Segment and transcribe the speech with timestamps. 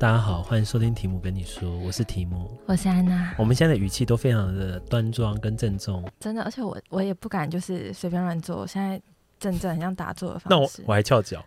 [0.00, 3.34] 大家好，欢迎收听题目跟你说，我是提姆，我是安娜。
[3.36, 9.02] 我们现在的语气都非常的端庄跟郑重，真的，而且我我也不敢就是随便乱做，现在
[9.40, 10.82] 正正很像打坐的方式。
[10.82, 11.44] 那我我还翘脚。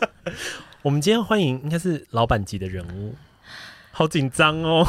[0.82, 3.14] 我们今天欢迎应该是老板级的人物，
[3.92, 4.86] 好紧张哦。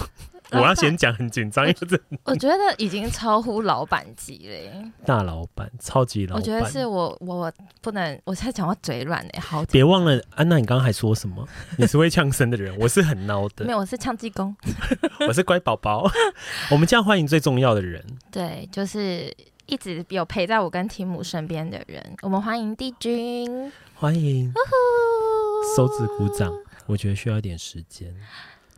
[0.52, 4.92] 我要先讲很紧张，因为这我觉得已经超乎老板级了。
[5.06, 6.42] 大老板，超级老板。
[6.42, 9.64] 我觉得是我，我不能，我现在讲话嘴软哎，好。
[9.66, 11.48] 别忘了，安娜，你刚刚还说什么？
[11.78, 13.64] 你是会呛声的人，我是很孬的。
[13.66, 14.56] 没有，我是呛鸡公，
[15.28, 16.10] 我是乖宝宝。
[16.70, 19.34] 我们这样欢迎最重要的人，对，就是
[19.68, 22.04] 一直有陪在我跟提姆身边的人。
[22.22, 24.54] 我们欢迎帝君，欢迎，
[25.78, 26.52] 手指鼓掌。
[26.88, 28.14] 我觉得需要一点时间。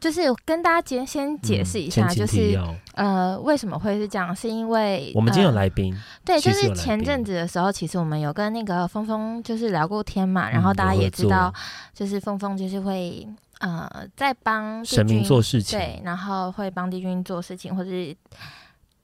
[0.04, 2.60] 就是跟大家先先解释一下，嗯、就是
[2.96, 4.36] 呃，为什么会是这样？
[4.36, 11.54] 是因为我们今天有来宾、呃，对，就是前阵子的时候，其实我们有跟那个峰峰就是聊过天嘛，然后大家也知道，
[11.94, 13.26] 就是峰峰就是会
[13.60, 18.14] 呃在帮神明做事情，对，然后会帮帝君做事情，或者是。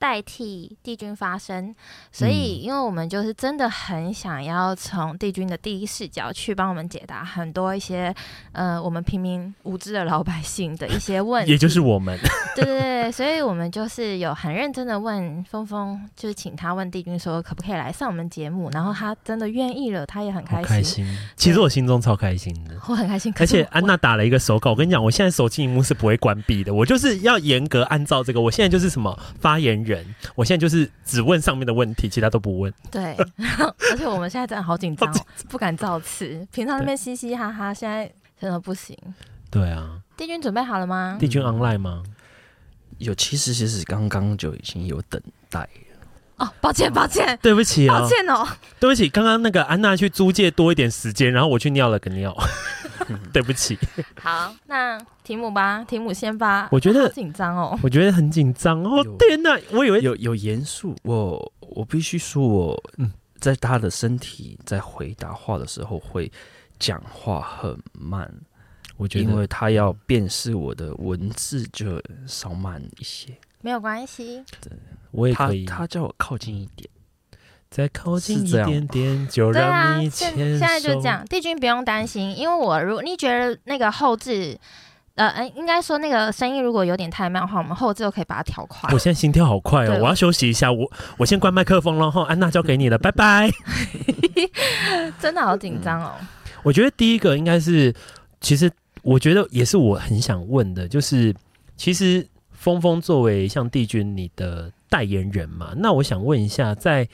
[0.00, 1.74] 代替帝君发声，
[2.10, 8.12] 所以因为我们就是真的很想要从帝君的第一视角去帮我们解答很多一些
[8.52, 12.18] 呃我们平民无知的老百姓的一些问题，也就是我们，
[12.56, 20.66] 对对对，所以我们就是有很认真的问峰峰，就是请他问帝君说可不可以来上我们节目，然后他真的愿意了，他也很开心。
[20.66, 23.30] 开心，其实我心中超开心的，我很开心。
[23.38, 29.89] 而且安娜打了一个手稿，我跟你讲，我现在手机荧幕是不会关闭的，我就是要严格按照这个，我现在就是什么发言人。
[29.90, 32.72] 人，我现在就是只问上面的问题，其他都不问。
[32.90, 33.14] 对，
[33.90, 35.12] 而且我们现在真的好紧张，
[35.48, 36.46] 不敢造次。
[36.52, 38.96] 平常那边嘻嘻哈哈，现在真的不行。
[39.50, 41.16] 对啊，帝君准备好了吗？
[41.18, 42.02] 帝君 online 吗？
[42.98, 45.68] 有，其实其实刚刚就已经有等待。
[46.40, 48.44] 哦，抱歉抱歉， 对不起啊，抱歉哦，
[48.80, 52.36] 对不起，刚刚那个安娜去租借多一点时间，然后我去尿了个尿。
[53.32, 53.76] 对不起。
[54.20, 56.68] 好，那提姆吧，提姆先吧。
[56.70, 59.02] 我觉得紧张哦，我觉得很紧张哦。
[59.18, 60.94] 天哪，我以为有有严肃。
[61.02, 62.82] 我我必须说，我
[63.40, 66.30] 在他的身体在回答话的时候会
[66.78, 68.32] 讲话很慢。
[68.96, 73.36] 我觉得，因为他要辨识我的文字就稍慢一些。
[73.62, 74.44] 没有关系，
[75.12, 75.64] 我也可以。
[75.64, 76.88] 他，他叫我靠近一点。
[77.70, 80.36] 再靠近一点点，就让你牵手。
[80.36, 84.58] 现在就这样，帝君不用担心，因为我如果你觉得那个后置，
[85.14, 88.92] 呃，哎，应该说那个声音如果有点太慢的话，我们后置都可以把它调快。
[88.92, 93.48] 我现在心跳好快哦，我要休息一下，我我先关麦克风了，然后安娜交给你了，拜拜。
[95.20, 96.14] 真的好紧张哦。
[96.64, 97.94] 我觉得第一个应该是，
[98.40, 98.68] 其实
[99.02, 101.32] 我觉得也是我很想问的，就是
[101.76, 107.08] 其实峰峰作为像帝君你的代言人嘛，那我想问一下，在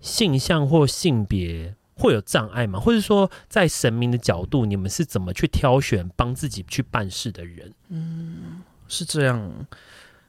[0.00, 2.80] 性向或性别会有障碍吗？
[2.80, 7.72] 或者说，在神明的角度，你们是怎么去挑选帮自己去办事的人？
[7.88, 9.66] 嗯，是这样，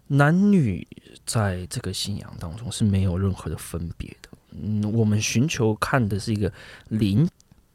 [0.07, 0.87] 男女
[1.25, 4.29] 在这个信仰当中是没有任何的分别的。
[4.51, 6.53] 嗯，我们寻求看的是一个
[6.89, 7.27] 灵，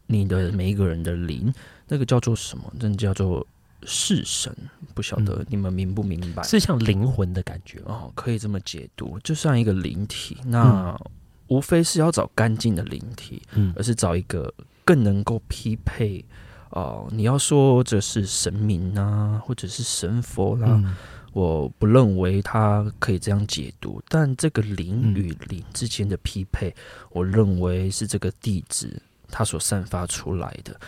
[0.07, 1.53] 你的每一个人的灵，
[1.89, 2.73] 那个叫做什么？
[2.79, 3.45] 那叫做
[3.85, 4.55] 式神。
[4.95, 6.43] 不晓得你们明不明白？
[6.43, 10.37] 嗯，是像灵魂的感觉哦，可以这么解读，就像一个灵体。
[10.45, 10.97] 那。
[11.01, 11.11] 嗯
[11.49, 14.53] 无非是要找干净的灵体，嗯，而是找一个
[14.85, 16.23] 更能够匹配
[16.69, 17.17] 哦、呃。
[17.17, 20.95] 你要说这是神明啊，或者是神佛啦、啊，嗯、
[21.33, 23.99] 我不认为他可以这样解读。
[24.11, 26.75] 但这个灵与灵之间的匹配，嗯、
[27.13, 29.01] 我认为是这个地址
[29.31, 30.79] 它所散发出来的。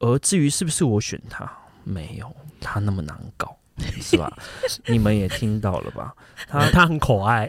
[0.00, 1.44] 而至于是不是我选他，
[1.86, 3.56] 没有他那么难搞。
[4.00, 4.34] 是吧？
[4.88, 6.14] 你们也听到了吧？
[6.48, 7.46] 他 他很可爱，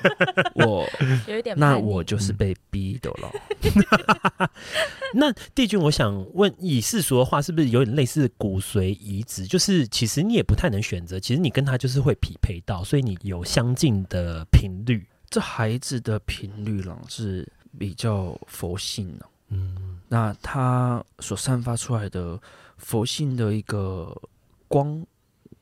[0.56, 0.88] 我
[1.26, 4.50] 有一点，那我就是被逼的了。
[5.12, 9.46] 那帝君，我想问，以世俗的话，是不是有点类似骨髓移植？
[9.46, 15.06] 就是其实你也不太能选择，其实你跟他就是会匹配到，所以你有相近的频率。
[15.28, 17.46] 这孩子的频率呢是
[17.78, 22.40] 比较佛性的，嗯，那他所散发出来的
[22.78, 24.16] 佛性的一个
[24.66, 25.06] 光。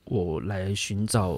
[0.09, 1.33] 我来寻找，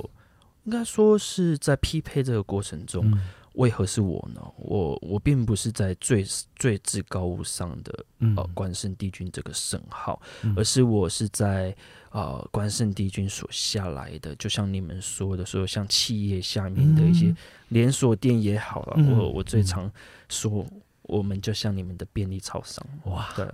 [0.64, 3.18] 应该说是在匹配这个过程中，嗯、
[3.54, 4.42] 为何是我呢？
[4.58, 6.22] 我我并不是在最
[6.54, 11.74] 最至高无上的、嗯、呃关圣帝君这个圣号，嗯、而是我是在
[12.10, 17.34] 呃关圣帝君所下来的，就像你们说的，说像企业下面的一些
[17.68, 19.90] 连锁店也好了，嗯、我我最常
[20.28, 20.66] 说，
[21.04, 23.48] 我们就像你们的便利超商，哇，对，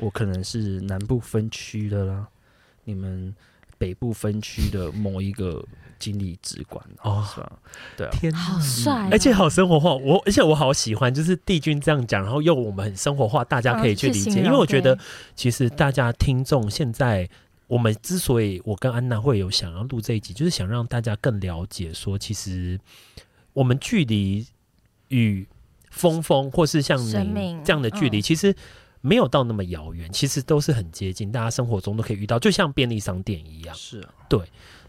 [0.00, 2.26] 我可能是南部分区的啦，
[2.84, 3.34] 你们。
[3.78, 5.64] 北部分区的某一个
[5.98, 7.52] 经理直管哦，是吧？
[7.96, 9.94] 对啊，天，好帅，而且好生活化。
[9.94, 14.42] 我而且我好喜欢，就是帝君这样讲，然后用我们很生活化，大家可以去理解。
[14.42, 14.98] 因为我觉得，
[15.34, 17.26] 其实大家听众现在
[17.68, 22.78] 我们之所以我跟安娜会有想要录这一集，就是想让大家更了解说，其实
[23.54, 24.46] 我们距离
[25.08, 25.46] 与
[25.88, 27.12] 峰峰或是像你
[27.64, 28.54] 这样的距离，其实
[29.00, 33.74] 没有到那么遥远，其实都是很接近，大家生活中都可以遇到，就像便利商店一样。
[33.74, 34.40] 是啊，对。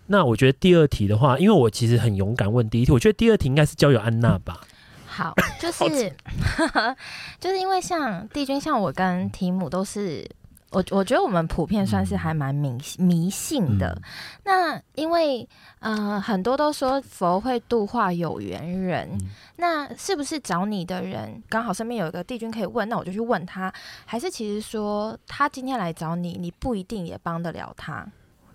[0.07, 4.59] 那我觉得第二题的话，因为我其实很勇敢问第一题，我觉得第二题应该是交友安娜吧。
[5.05, 5.83] 好， 就是
[7.39, 10.29] 就是因为像帝君，像我跟提姆都是。
[10.71, 13.91] 我我觉得我们普遍算是还蛮迷迷信的。
[13.91, 14.01] 嗯、
[14.45, 15.47] 那因为
[15.79, 23.71] 呃很多都说佛会度化有缘人，嗯、那是不是找你的人刚好身边有一个帝君可以问，那我就去问他？
[24.05, 28.07] 还是其实说他今天来找你，你不一定也帮得了他？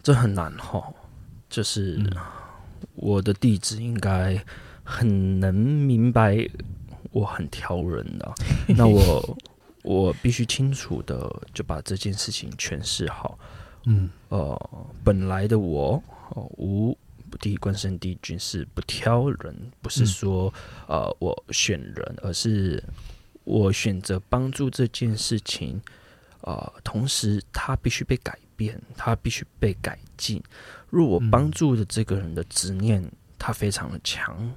[0.03, 0.83] 这很难哈，
[1.51, 2.11] 就是、嗯、
[2.95, 4.43] 我的弟子应该
[4.83, 6.49] 很能明白
[7.13, 8.35] 我很挑人的，
[8.69, 9.37] 那我。
[9.87, 13.39] 我必须清楚的就把这件事情诠释好。
[13.85, 14.71] 嗯，呃，
[15.05, 16.99] 本来的我，呃、无
[17.39, 20.53] 第一关圣帝君是不挑人，不是说、
[20.89, 22.83] 嗯、呃我选人，而是
[23.45, 25.81] 我选择帮助这件事情。
[26.41, 30.43] 呃，同时他必须被改变，他必须被改进。
[30.91, 34.53] 若我帮助的这个人的执念，他非常的强，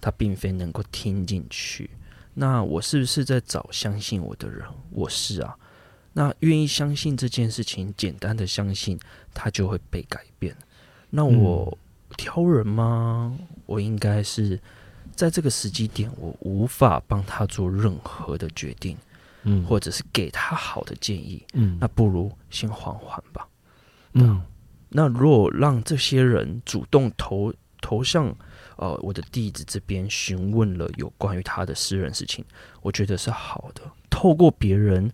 [0.00, 1.90] 他并非能够听进去。
[2.34, 4.66] 那我是不是在找相信我的人？
[4.90, 5.56] 我是啊。
[6.12, 8.98] 那愿意相信这件事情，简单的相信，
[9.34, 10.56] 他就会被改变。
[11.10, 11.76] 那我
[12.16, 13.36] 挑人吗？
[13.66, 14.60] 我应该是
[15.14, 18.96] 在这个时机点，我无法帮他做任何的决定，
[19.44, 23.46] 嗯，或者是给他好的建议，嗯，那不如先缓缓吧，
[24.14, 24.42] 嗯。
[24.88, 28.34] 那如果让这些人主动投投向。
[28.80, 32.42] 呃，我的弟子这边询问了有关于他的私人事情，
[32.80, 33.82] 我觉得是好的。
[34.08, 35.12] 透过别人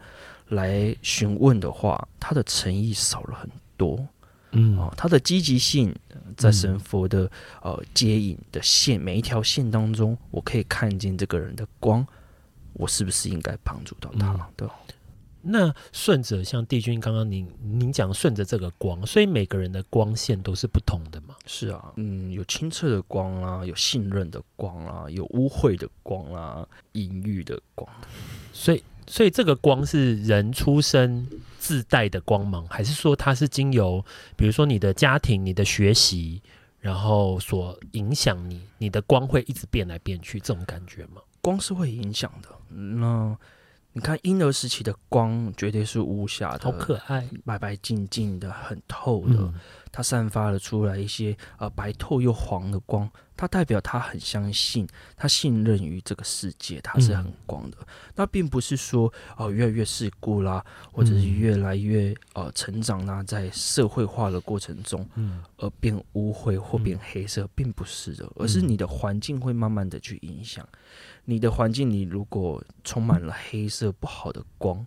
[0.50, 4.06] 来询问的话，他的诚意少了很多。
[4.52, 5.92] 嗯，哦，他的积极性
[6.36, 7.28] 在神佛的
[7.60, 12.06] 呃接引的线每一条线当中，我可以看见这个人的光，
[12.72, 14.32] 我是不是应该帮助到他？
[14.32, 14.68] 嗯、对。
[15.48, 21.36] 那顺着像帝君刚刚您您讲顺着这个光，所以每个人的光线都是不同的嘛？
[21.46, 27.88] 是啊，嗯，有清澈的光啊，有信任的光啊，有污秽的光啊，隐喻的光。
[28.52, 31.28] 所以，所以这个光是人出生
[31.58, 34.04] 自带的光芒，还是说它是经由，
[34.36, 36.42] 比如说你的家庭、你的学习，
[36.80, 41.22] 然后所影响你，你的光会一直变来变去，这种感觉吗？
[41.40, 43.36] 光是会影响的，那。
[43.96, 49.36] 你看婴儿时期的光绝对是无瑕的，好可爱，白白净净的，很透的。
[49.38, 49.54] 嗯、
[49.90, 57.78] 它散发了出来一些呃白透又黄的光，它代表他很相信，他信任于这个世界，它是很光的。
[57.80, 59.06] 嗯、那并不是说
[59.38, 60.62] 哦、呃、越来越世故啦，
[60.92, 70.68] 或者是越来越呃成长啦，在社会化的过程中，嗯，而变污秽或变黑色，嗯、并不是的，而是你的环境会慢慢的去影响。
[71.28, 74.86] 你的环境里如果充满了黑色不好的光，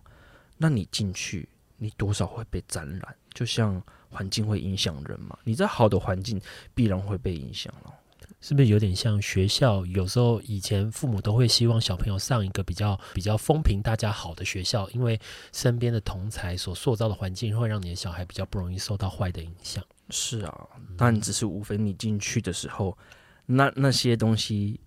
[0.58, 3.16] 那你进去，你多少会被沾染。
[3.34, 6.42] 就像环境会影响人嘛，你在好的环境
[6.74, 7.94] 必然会被影响了。
[8.40, 9.86] 是不是有点像学校？
[9.88, 15.20] 有时候以前父母都会希望小朋友上一个比较比较风评大家好的学校，因为
[15.52, 19.84] 身边的同才所塑造的环境会让你的小孩比较不容易受到坏的影响。
[20.10, 22.98] 是啊，但只是无非你进去的时候，
[23.46, 24.80] 那那些东西。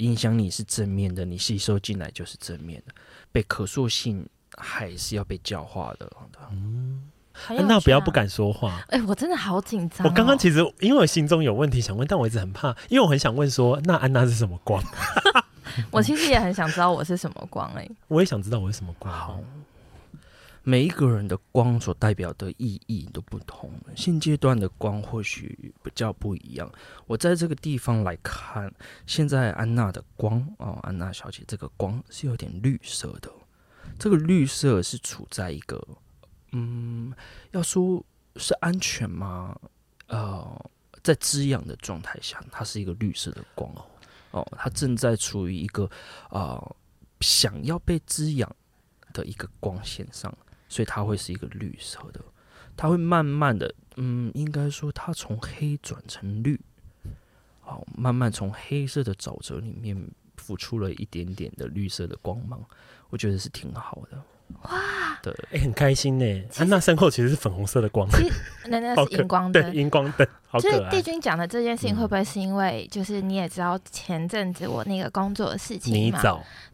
[0.00, 2.94] 影响你是正面的，你吸收进来就是正面的，
[3.30, 4.26] 被可塑性
[4.56, 6.10] 还是要被教化的。
[6.50, 7.02] 嗯，
[7.48, 8.82] 那不要不敢说话。
[8.88, 10.10] 哎、欸，我真的好紧张、哦。
[10.10, 14.82] 我刚刚其实因为我心中有问题想问，但我一直很怕，因为我很想问说，那安娜是什么光？
[15.92, 17.80] 我其实也很想知道我是什么光、欸。
[17.80, 19.14] 哎， 我也想知道我是什么光。
[19.14, 19.40] 好。
[20.62, 26.70] 每一个人的光所代表的意义都不同，现阶段的光或许比较不一样。
[27.06, 28.72] 我在这个地方来看，
[29.06, 33.30] 现在安娜的光哦，安娜小姐这个光是有点绿色的。
[33.98, 35.82] 这个绿色是处在一个，
[36.52, 37.12] 嗯，
[37.52, 38.04] 要说
[38.36, 39.58] 是安全吗？
[40.08, 40.70] 呃，
[41.02, 43.84] 在滋养的状态下，它是一个绿色的光哦。
[44.32, 45.84] 哦，它正在处于一个
[46.28, 46.76] 啊、呃，
[47.20, 48.54] 想要被滋养
[49.12, 50.32] 的一个光线上。
[50.70, 52.20] 所以它会是一个绿色的，
[52.74, 56.58] 它会慢慢的，嗯，应该说它从黑转成绿，
[57.60, 62.64] 好，慢慢从黑色的沼泽里面浮出了一点点的绿色的光芒，
[63.10, 64.22] 我觉得是挺好的。
[64.62, 66.44] 哇，对，哎、欸，很开心呢。
[66.58, 68.08] 安娜身后其实是粉红色的光。
[68.10, 68.32] 其实
[68.66, 70.26] 那那是荧光灯，荧光灯。
[70.52, 76.20] 好就是帝君讲的这件事情，会不会是因为就是你也知道前阵子我那个工作的事情嘛？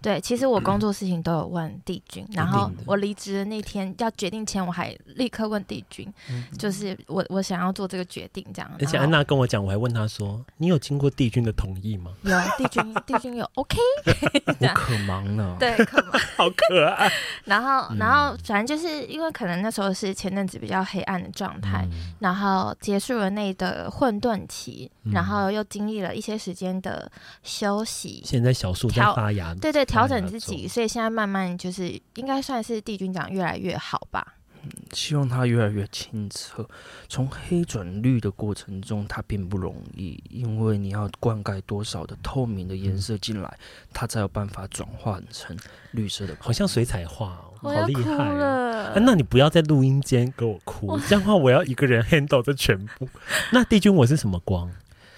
[0.01, 8.71] 对，其实我工作事情都有问帝君，嗯、然后我离职的那天要决定前，我还立刻问帝君，嗯、就是我我想要做这个决定这样。
[8.81, 13.77] 而且安娜跟我讲，我还问她说：“你有经过帝君的同意吗？”有，帝君 帝君有 OK。
[14.59, 17.13] 我可忙了，对，可忙， 好可爱。
[17.45, 17.66] 然后
[17.99, 23.67] 然后反正就是因为可能那时候是前阵子比较黑暗的状态，嗯、然后结束了那一段。
[23.67, 27.11] 呃，混沌期，然后又经历了一些时间的
[27.43, 28.23] 休息。
[28.25, 34.35] 现在小树在发芽，对对，调整自己，所以现在慢慢就是应该算是帝君长越来越好吧。
[34.63, 36.65] 嗯，希望它越来越清澈。
[37.09, 43.59] 从黑转绿的过程中，它并不容易，因为你要灌溉多少的透明的颜色进来，
[43.93, 45.57] 它才有办法转换成
[45.91, 47.46] 绿色的，好像水彩画哦。
[47.59, 49.01] 好厉害！
[49.01, 53.09] 那你不要在录音间给我哭，这样的话我要一个人 handle 这全部。
[53.53, 54.71] 那帝君我是什么光？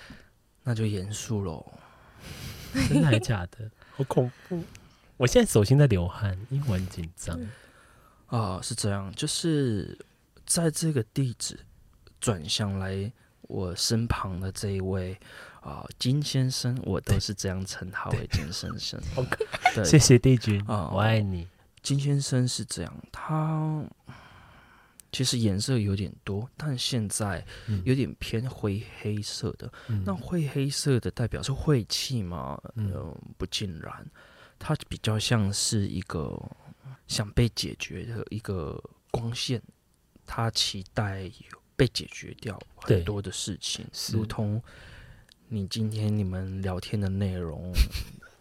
[0.64, 1.64] 那就严肃喽。
[2.88, 3.70] 真的还假的？
[3.96, 4.62] 好恐怖！
[5.16, 7.38] 我现在手心在流汗，因为我很紧张。
[8.26, 9.98] 啊，是这样，就是
[10.44, 11.58] 在这个地址
[12.20, 13.10] 转向来
[13.42, 15.18] 我身旁的这一位
[15.60, 19.00] 啊，金先生，我都是这样称他为金先生。
[19.16, 19.44] OK，
[19.84, 21.48] 谢谢帝君啊，我爱你。
[21.88, 23.82] 金先生是这样，他
[25.10, 27.42] 其实颜色有点多，但现在
[27.82, 29.72] 有点偏灰黑色的。
[29.88, 32.60] 嗯、那灰黑色的代表是晦气吗？
[32.74, 34.06] 嗯、呃，不尽然，
[34.58, 36.38] 它比较像是一个
[37.06, 38.78] 想被解决的一个
[39.10, 39.62] 光线，
[40.26, 41.30] 他期待
[41.74, 44.62] 被解决掉很多的事情，如同
[45.48, 47.72] 你今天你们聊天的内容。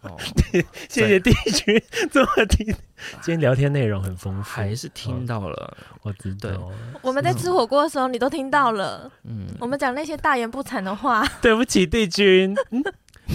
[0.01, 0.16] 哦，
[0.89, 2.66] 谢谢帝君这么听，
[3.22, 6.72] 今天聊天内容很丰富，还是听到了，哦、我知道。
[7.01, 9.12] 我们在吃火锅的时候，你都听到了。
[9.24, 12.56] 嗯，我们讲那些大言不惭的话， 对不起，帝君，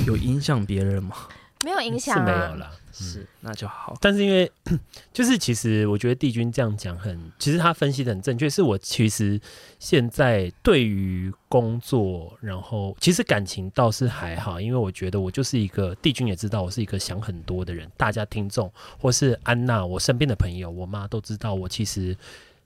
[0.07, 1.17] 有影响别人吗？
[1.65, 2.71] 没有影响、啊，是没有了。
[2.93, 3.97] 是，那就好。
[4.01, 4.51] 但是因为，
[5.13, 8.49] 就是其实我觉得帝君这样讲很，其实他分析的很正确。
[8.49, 9.41] 是我其实
[9.79, 17.91] 现在对于工作，然后其实感情倒是还好，因为我觉得我就是一个帝君也知道我是一个想很多的人。
[17.97, 22.17] 大家听众或是安娜，我身边的朋友，我妈都知道我其实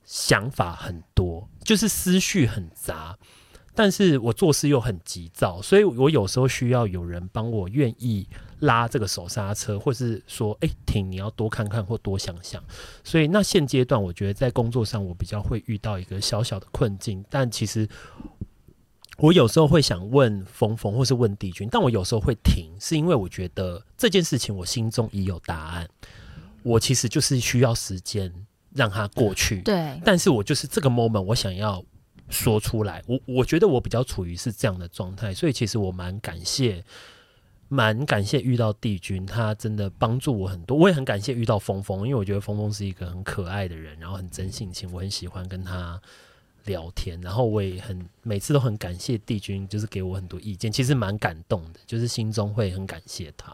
[0.05, 3.17] 想法很多，就是思绪很杂。
[3.79, 8.27] 但是我做事又很急躁，所以我有时候需要有人帮我，愿意
[8.61, 12.63] 拉这个手刹车，或是说，哎，停，你要多看看或多想想。
[13.05, 17.25] 所以那现阶段，我觉得在工作上我比较会遇到一个小小的困境。
[17.29, 17.89] 但其实
[19.19, 25.89] 我有时候会想问峰峰，或是问帝君，但我有时候会停，是因为我觉得这件事情我心中已有答案，
[26.63, 28.33] 我其实就是需要时间
[28.73, 29.61] 让它过去。
[29.63, 31.85] 对，但是我就是这个 moment，我想要。
[32.29, 36.85] 说出来，我我觉得我比较处于是这样的状态，所以其实我蛮感谢，
[37.69, 40.77] 蛮感谢遇到帝君，他真的帮助我很多。
[40.77, 46.01] 我也很感谢遇到峰峰，因为我觉得峰峰是一个很可爱的人，然后很真性情，我很喜欢跟他
[46.65, 47.21] 聊天。
[47.21, 53.53] 然后我也很每次都很感谢帝君，就是给我很多意见，其实蛮感动的，就是心中会很感谢他。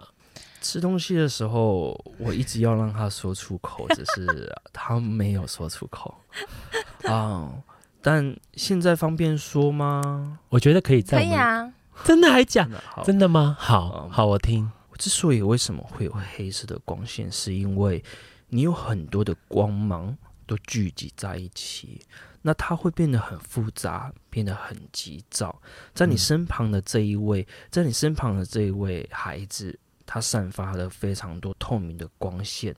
[0.60, 6.14] 吃东西的时候，我一直要让他说出口，只是他没有说出口
[7.04, 7.50] 啊。
[7.50, 10.38] um, 但现在方便说吗？
[10.48, 11.18] 我觉得可以再。
[11.18, 11.72] 可以啊，
[12.04, 12.82] 真的还假的？
[13.04, 13.56] 真的吗？
[13.58, 14.70] 好好，我听。
[14.90, 18.02] 我之所以为什么会有黑色的光线，是因为
[18.48, 22.00] 你有很多的光芒都聚集在一起，
[22.42, 25.60] 那它会变得很复杂，变得很急躁。
[25.94, 32.74] 在你身旁的这一位，在你身旁的这一位孩子，他散发了非常多透明的光线。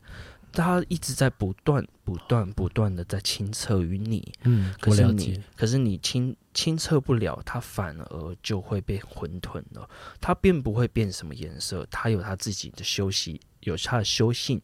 [0.53, 9.87] 他一直在不断、不断、不断的在清澈于你，嗯，可是你，可是你清清澈不了，它反而就会被混沌了。
[10.21, 14.63] 它并不会变什么颜色，它有它自己的修习，有它的修性。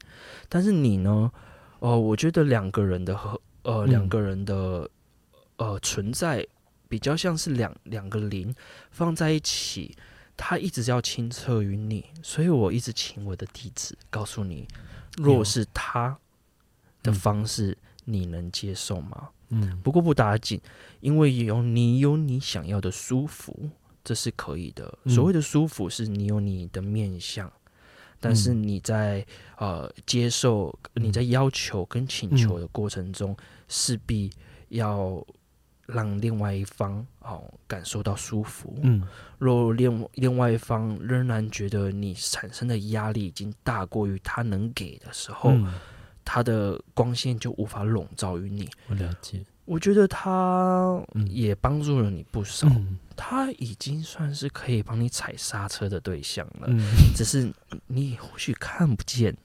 [0.49, 1.31] 但是你呢？
[1.81, 4.89] 哦、呃，我觉得两个人的和呃两个人的
[5.57, 6.47] 呃存在，
[6.89, 8.55] 比较像是两两个灵
[8.91, 9.97] 放在一起，
[10.37, 14.69] 它一直要清澈于你，所以我一直请我的弟子告诉你。
[15.17, 16.19] 若是他
[17.03, 19.31] 的方式，你能接受吗？
[19.31, 19.40] 嗯，
[19.83, 20.61] 不过不打紧，
[21.01, 23.69] 因为有你有你想要的舒服，
[24.05, 24.99] 这是可以的。
[25.07, 27.53] 所谓的舒服，是你有你的面相，
[28.21, 29.27] 但是你在
[29.57, 33.37] 呃接受、你在要求跟请求的过程中，
[33.69, 34.31] 势必
[34.69, 35.27] 要。
[35.93, 38.79] 让另外一方哦感受到舒服。
[38.81, 39.03] 嗯，
[39.39, 45.75] 若另另外一方仍然觉得你产生的压力已经大过于他能给的时候，嗯、
[46.25, 48.69] 他的光线就无法笼罩于你。
[48.89, 49.45] 我了解。
[49.65, 52.67] 我觉得他也帮助了你不少。
[52.69, 56.81] 嗯、他已经算是可以帮你踩刹车的对象了，嗯、
[57.15, 57.53] 只是
[57.87, 59.37] 你或许看不见。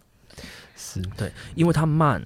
[0.75, 2.23] 是对，因为他慢，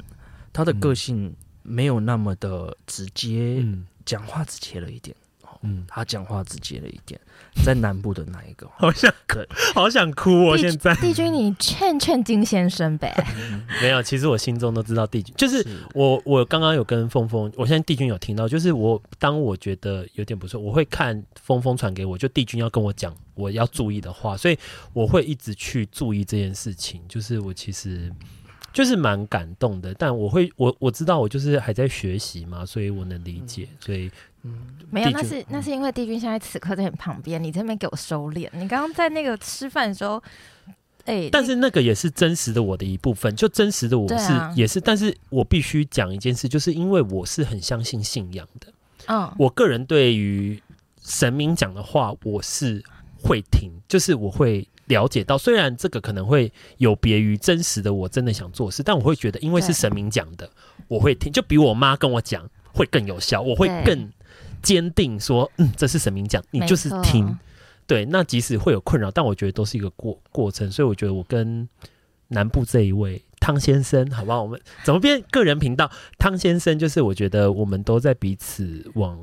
[0.53, 5.13] 他的个性没有那么的直接，嗯、讲话直接了一点。
[5.61, 7.19] 嗯，他讲话直接了一点，
[7.65, 8.65] 在南部的那一个？
[8.77, 9.39] 好想哭，
[9.73, 10.57] 好想哭哦！
[10.57, 13.13] 现在帝君，你劝劝金先生呗。
[13.81, 16.21] 没有，其实我心中都知道帝君，就是我。
[16.25, 24.57] 我刚刚有跟峰峰，我现在帝君有听到，就是我当我觉得有点不错，我会看峰峰传给我，就帝君要跟我讲我要注意的话，所以
[24.93, 27.01] 我会一直去注意这件事情。
[27.07, 28.11] 就是我其实
[28.71, 34.11] 就是蛮感动的，但我会我我知道我就是还在学习嘛，所以我能理解，所以。
[34.43, 34.53] 嗯，
[34.89, 38.50] 没有，那是那是因为帝君现在此刻在你旁边，你这边给我收敛。
[38.53, 40.15] 你刚刚在那个吃饭的时候，
[41.03, 48.67] 哎、欸，但是那个也是真实的我的一部分，就真实的我是、啊、也是，但是我必须讲一件事，就是因为我是很相信信仰的，
[49.08, 50.62] 嗯，我个人对于
[51.03, 52.81] 神明讲的话，我是
[53.22, 60.50] 会听，就是我会了解到，虽然这个可能会有别于真实的我真的想做事，但我会觉得，因为是神明讲的，
[60.88, 64.10] 我会听，就比我妈跟我讲会更有效，我会更。
[64.61, 67.37] 坚定说，嗯，这是神明讲，你就是听。
[67.87, 70.71] 对，那即使会有困扰，但我觉得都是一个过过程。
[70.71, 71.67] 所以我觉得我跟
[72.27, 74.43] 南部这一位汤先生，好不好？
[74.43, 75.89] 我们怎么变个人频道？
[76.19, 79.19] 汤先生就是我觉得我们都在彼此往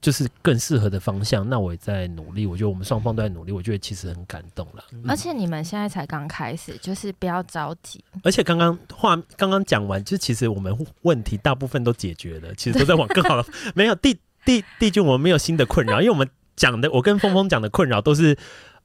[0.00, 1.48] 就是更适合的方向。
[1.48, 3.50] 那我也在努力，我觉得我们双方都在努力。
[3.50, 4.84] 我觉得其实很感动了。
[5.08, 8.04] 而且你们现在才刚开始，就是不要着急。
[8.22, 13.48] 而且刚刚话刚刚讲完，就其实我们问题大部分都解决了，其实都在往更好的。
[13.74, 14.16] 没有第。
[14.46, 16.26] 帝帝君，我们没有新的困扰，因为我们
[16.56, 18.34] 讲的，我跟峰峰讲的困扰都是，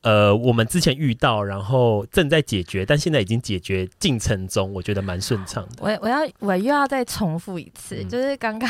[0.01, 5.83] 呃，我们之前遇到，然后正在解决，但现在已经解决进程中，我觉得蛮顺畅的。
[5.83, 8.69] 我我要我又要再重复一次，嗯、就是刚刚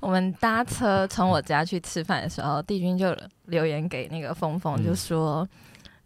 [0.00, 5.42] 我们搭车从我家去吃饭的时候，帝君就留言给那个峰峰，就说。
[5.42, 5.48] 嗯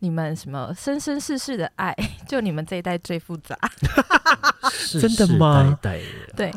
[0.04, 1.96] 你们什么生生世世的爱，
[2.28, 3.58] 就你们这一代最复杂，
[5.00, 5.78] 真的吗？
[5.80, 6.04] 代代
[6.36, 6.52] 对，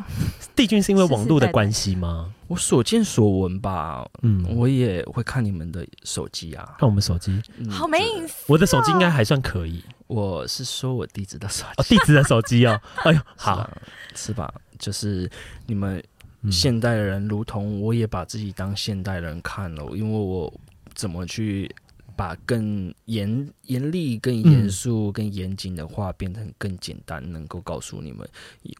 [0.54, 2.30] 帝君是因为网络的关系吗？
[2.46, 8.44] 我所见所闻吧，嗯，我也会看你们的手机啊，看我们手机，嗯、好没意思、哦。
[8.48, 13.66] 我的手机应该还算可以，我是说我弟子的手机，哦，弟子的手机哦， 哎呦，好。
[14.14, 14.52] 是，吧？
[14.78, 15.30] 就是
[15.64, 16.04] 你们
[16.50, 20.52] 现代人，如同我也把自己当现代人看了，因为我
[20.94, 21.74] 怎么去。
[22.18, 28.28] 把更严严厉、更严肃、更严谨的话变成更简单，能够告诉你们，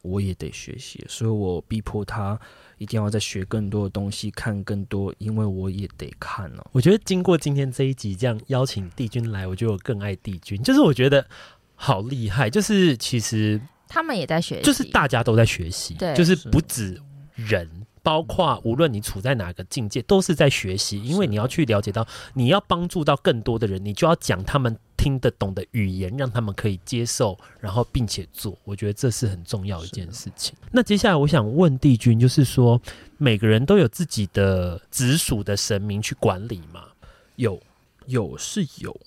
[0.03, 2.37] 我也得学习，所以我逼迫他
[2.79, 6.67] 一定要再学更多的东西，看更多，因为我也得看哦。
[6.73, 11.25] 我觉得经过今天这一集这样邀请帝君来，我觉得我更爱帝君，就是我觉得
[11.77, 17.01] 好厉害，就是其实他们也在学习，就是大家都在学习，对，就是不止
[17.37, 17.71] 人。
[18.03, 28.59] 包括无论你处在哪个境界，都是在学习，因为你要去了解到，你要帮助到更多的人，你就要讲他们听得懂的语言，让他们可以接受，然后并且做。
[28.65, 29.29] 我觉得这是。
[29.29, 30.55] 很重要一件事情。
[30.73, 32.49] 那接下来我想问帝君，就是。
[32.49, 32.81] 说
[33.19, 36.83] 每个人都有自己的直属的神明去管理吗？
[37.37, 37.61] 有，
[38.07, 38.67] 有是。
[38.79, 38.99] 有，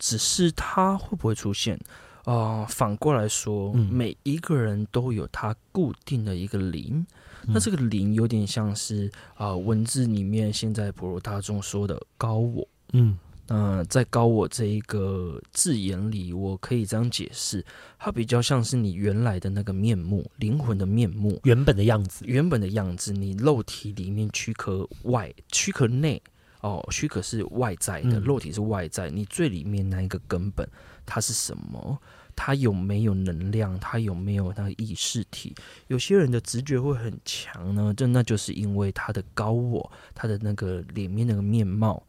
[0.00, 0.50] 只是。
[0.50, 1.78] 他会不会出现？
[2.24, 7.06] 啊、呃，反过来说，嗯、每一个人都有他固定的一个灵。
[7.46, 17.64] 那这个灵有点像是啊、呃，文字里面现在普罗大众说的高我，嗯，那、呃、在高我这一个字眼里，我可以这样解释，
[17.98, 26.20] 它比较像是你原来的那个面目，灵魂的面目，原本的样子，原本的样子，你肉体里面躯壳外，躯壳内，
[26.60, 30.68] 哦，躯壳是外在的，肉体是外在，你最里面那一个根本，
[31.06, 31.98] 它是什么？
[32.40, 33.76] 他有没有能量？
[33.80, 35.52] 他有没有那个意识体？
[35.88, 42.00] 有些人的直觉会很强呢，这那就是因为他的高我，他的那个里面那个面貌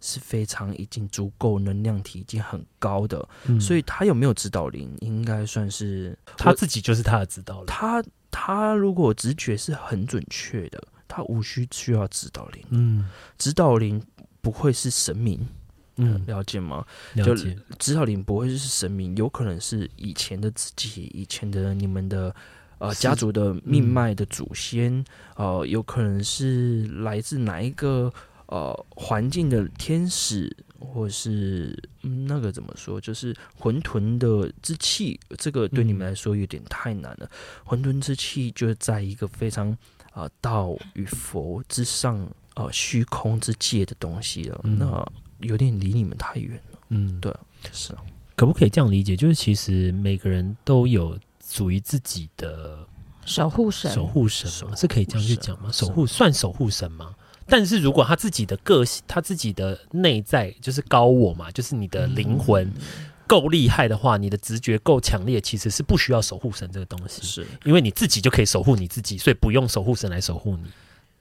[0.00, 4.92] 是非常已经足够能量体已经很高的，嗯、所以他有没有指导灵？
[5.00, 7.66] 应该算是他自己就是他的指导灵。
[7.66, 12.64] 他他如果直觉是很准确的，他无需需要指导灵。
[12.70, 14.02] 嗯，指导灵
[14.40, 15.46] 不会是神明。
[15.96, 16.84] 嗯，了解吗？
[17.14, 17.54] 了解。
[17.54, 22.34] 就指导灵不会是神明，有可能是以前的自己，以前的你们的
[22.78, 24.92] 呃家族的命脉的祖先，
[25.36, 28.12] 嗯、呃，有可能是来自哪一个
[28.46, 35.18] 呃环境的天使，或是、嗯、那个怎么说，就是混沌的之气。
[35.38, 37.30] 这个对你们来说有点太难了。
[37.64, 39.70] 混沌、嗯、之气就是在一个非常
[40.12, 44.60] 啊、呃、道与佛之上，呃虚空之界的东西了。
[44.64, 47.34] 嗯、那有点离你们太远了，嗯，对，
[47.72, 47.92] 是。
[47.92, 48.02] 啊，
[48.34, 49.16] 可不可以这样理解？
[49.16, 52.78] 就是其实每个人都有属于自己的
[53.24, 55.70] 守护神，守护神是可以这样去讲吗？
[55.72, 57.14] 守护算守护神吗？
[57.48, 62.72] 但是如果他自己的个性，他自己的内在就是高我嘛，就是你的灵魂
[63.26, 67.46] 够厉害的话，你的直觉够强烈，其实是不需要守护神这个东西，是。
[67.64, 70.64] 因为你自己就可以守护你自己，所以不用守护神来守护你。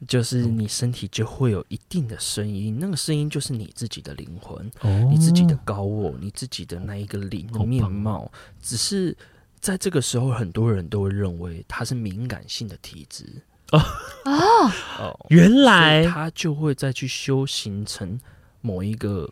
[0.07, 8.29] 就是你身体就会有一定的声音，那个声音就是你自己的灵魂，哦、你自己的高我，你自己的那一个灵的面貌。
[8.61, 9.15] 只是
[9.59, 13.25] 在这个时候，很多人都会认为他是敏感性的体质。
[13.71, 13.79] 哦
[14.25, 18.19] 哦 哦，原来他就会再去修行成
[18.61, 19.27] 某一个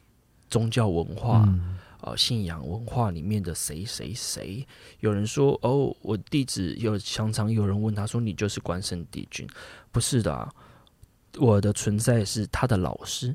[0.50, 4.66] 宗教文化、嗯、呃信仰文化里面的谁谁谁。
[5.02, 9.48] 有人说哦，我弟子有常常有人问他说，你就是关圣帝君？
[9.94, 10.54] 不是的啊，
[11.38, 13.34] 我的存在是他的老师。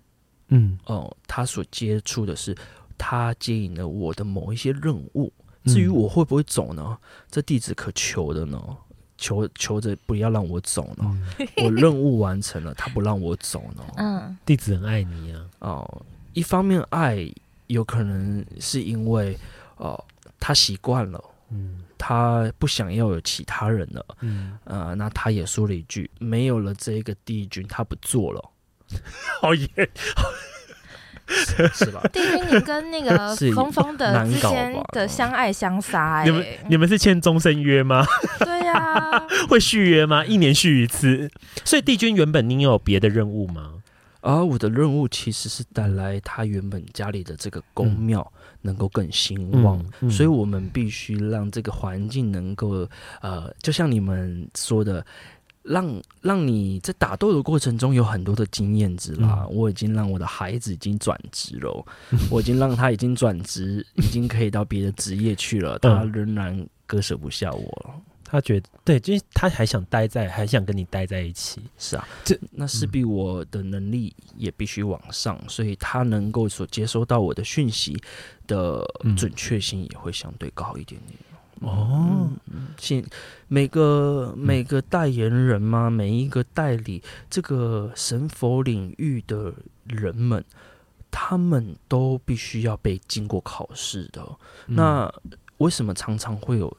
[0.49, 2.55] 嗯哦、呃，他所接触的是
[2.99, 5.33] 他接引了我的某一些任务。
[5.64, 6.85] 至于我会不会走呢？
[6.88, 6.99] 嗯、
[7.31, 8.62] 这弟子可求的呢？
[9.18, 13.83] 求求着不要让我走呢，嗯、 我任务完成了，他不让我走呢。
[13.97, 15.44] 嗯，弟子很爱你啊。
[15.59, 16.03] 哦，
[16.35, 17.29] 一方面爱，
[17.66, 19.37] 有可能是因为
[19.77, 20.03] 哦，
[20.38, 28.51] 他习惯了，嗯，他不想要有其他人了，嗯，呃，那他也说了一句，没有了这个帝君，他不做了。
[29.41, 29.69] 好 耶。
[31.31, 32.01] 是， 是吧？
[32.11, 38.03] 帝君，你跟那个 峰峰的之间的相爱相杀、欸，你们你们是签终身约吗？
[38.39, 40.25] 对呀、啊，会续约吗？
[40.25, 41.31] 一年续一次。
[41.67, 43.75] 所以帝君原本你有别的任务吗？
[44.23, 52.88] 啊，我的任务其实是带来他原本家里的这个宫庙能够更兴旺，所以我们必须让这个环境能够
[53.21, 55.05] 呃，就像你们说的。
[55.64, 59.40] 让让你在打斗的过程中有很多的经验值啦。
[59.42, 61.85] 嗯、我已经让我的孩子已经转职了，
[62.31, 65.79] 我已经让他已经转职，已经可以到别的职业去了。
[65.81, 67.94] 他仍然割舍不下我了。
[68.31, 71.62] 他觉得对，就是他还想待在，还想跟你待在一起。
[71.79, 77.97] 是啊，这那势必我的能力也必须往上，所以他能够所接收到我的讯息
[78.47, 78.85] 的
[79.17, 81.19] 准确性也会相对高一点点。
[81.61, 82.29] 哦，
[82.77, 83.05] 请
[83.49, 89.53] 每个每个代言人嘛，每一个代理这个神佛领域的
[89.85, 90.45] 人们，
[91.11, 94.25] 他们都必须要被经过考试的。
[94.67, 95.12] 那
[95.57, 96.77] 为什么常常会有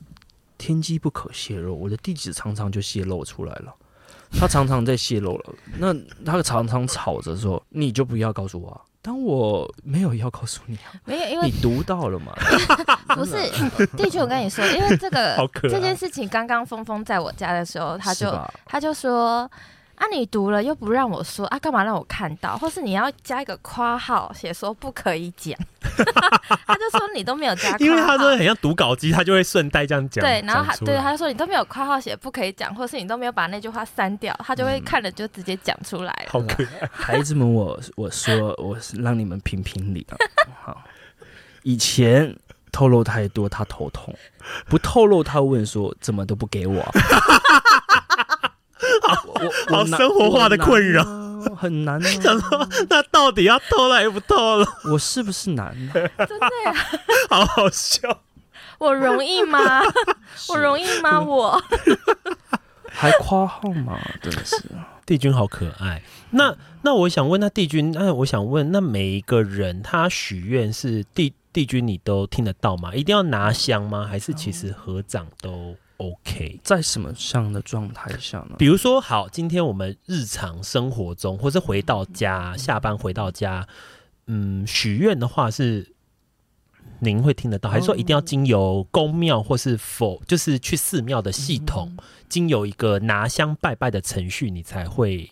[0.59, 1.73] 天机不可泄露？
[1.73, 3.73] 我的地址常常就泄露出来了，
[4.31, 5.55] 他常常在泄露了。
[5.79, 5.91] 那
[6.23, 12.33] 他常常吵着说：“你就不要告诉我啊。”当我没有要告诉你，没有，因为你读到了嘛？
[13.15, 13.31] 不是，
[13.97, 18.31] 的确，我跟你说，因为这个 这件事情，刚刚峰峰在我家的时候，他就
[18.65, 19.49] 他就说。
[19.99, 22.57] 啊，你读了又不让我说啊，干嘛让我看到？
[22.57, 25.53] 或是你要加一个括号，写说不可以讲。
[26.65, 30.23] 他就说你都没有加括号， 因为他说很像读稿机，他就会顺带这样讲。
[30.23, 36.29] 对，然后他对他就说你都没有括号写不可以讲，或是你都没有把那句话删掉，他就会看了就直接讲出来了。
[36.29, 40.15] 好可爱，孩子们，我 我说我是让你们评评理啊。
[40.63, 40.81] 好，
[41.63, 42.33] 以前
[42.71, 44.13] 透露太多，他头痛；
[44.69, 46.81] 不透露，他问说怎么都不给我。
[49.01, 49.23] 好，
[49.69, 51.03] 我好生活化的困扰，
[51.55, 52.01] 很难。
[52.21, 54.65] 想说，那到底要偷了还不偷了？
[54.91, 55.75] 我是不是难？
[55.93, 56.73] 真的呀，
[57.29, 58.21] 好好笑。
[58.77, 59.59] 我容易吗？
[60.49, 61.19] 我容易吗？
[61.19, 61.62] 我
[62.89, 63.99] 还夸号码？
[64.21, 64.63] 真的是，
[65.05, 66.01] 帝君好可爱。
[66.31, 72.95] 那那我想问，那帝君，那我想问，那每一个人他许愿是帝帝君，你都听得到吗？
[72.95, 74.05] 一定要拿香吗？
[74.09, 78.55] 还是其实合掌都？OK，在什么样的状态下呢？
[78.57, 83.67] 比如说，好，今天我们日常生活中，或是回到家，下班回到家，
[84.27, 85.93] 嗯，许愿的话是
[86.99, 91.97] 您会听得到，还是说一定要经由宫庙或是否，就是去寺庙的系统，
[92.29, 95.29] 经由一个拿香拜拜的程序，你才会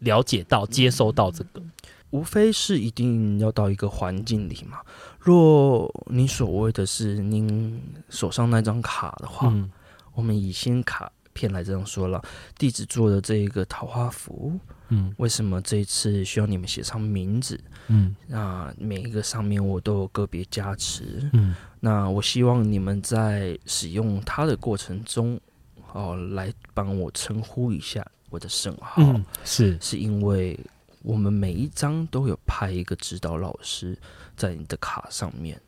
[0.00, 1.62] 了解到、接收到这个？
[2.10, 4.78] 无非是一定要到一个环境里嘛。
[5.18, 9.68] 若你所谓的是您手上那张卡的话，嗯
[10.14, 12.22] 我们以新卡片来这样说了，
[12.56, 17.58] 弟子做的这一个桃花符，嗯，为什么这一次需要你们写上名字？
[17.88, 25.38] 嗯，那每一个上面我都有个别加持，嗯，那我希望你们在使用它的过程中，
[25.92, 30.58] 哦，来帮我称呼一下我的圣号，嗯，是，是因为
[31.02, 33.98] 我们每一张都有派一个指导老师
[34.36, 35.60] 在你的卡上面。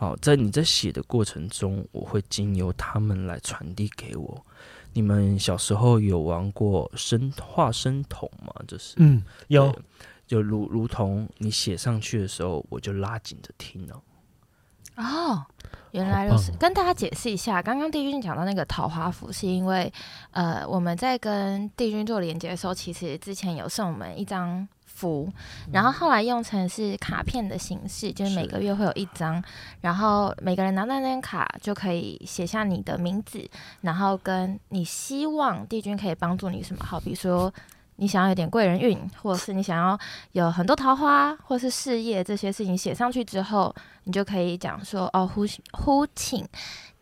[0.00, 4.46] 好，在你在写的过程中，我会经由他们来传递给我。
[4.92, 8.54] 你们小时候有玩过生画生筒吗？
[8.68, 9.76] 就是，嗯，有，
[10.24, 14.00] 就如如同你写上去的时候，我就拉紧着听了。
[14.94, 15.44] 哦，
[15.90, 16.52] 原来如此。
[16.60, 19.92] 跟大家解释一下，刚刚帝君讲到那个桃花符，是因为
[20.30, 25.32] 呃，我们在跟帝君做连接的时候，其实之前有送我们一张符，
[25.72, 29.42] 然后后来用成是卡片的形式，就是每个月会有一张，
[29.80, 33.48] 然后每个人拿到那张卡就可以写下你的名字，
[33.82, 37.52] 然后跟你希望帝君可以帮助你什么，好，比如说。
[38.00, 39.98] 你想要有点贵人运，或者是你想要
[40.30, 46.46] 有很多桃花，或是事业这些事情写上去之后，你就可以讲说哦，呼呼请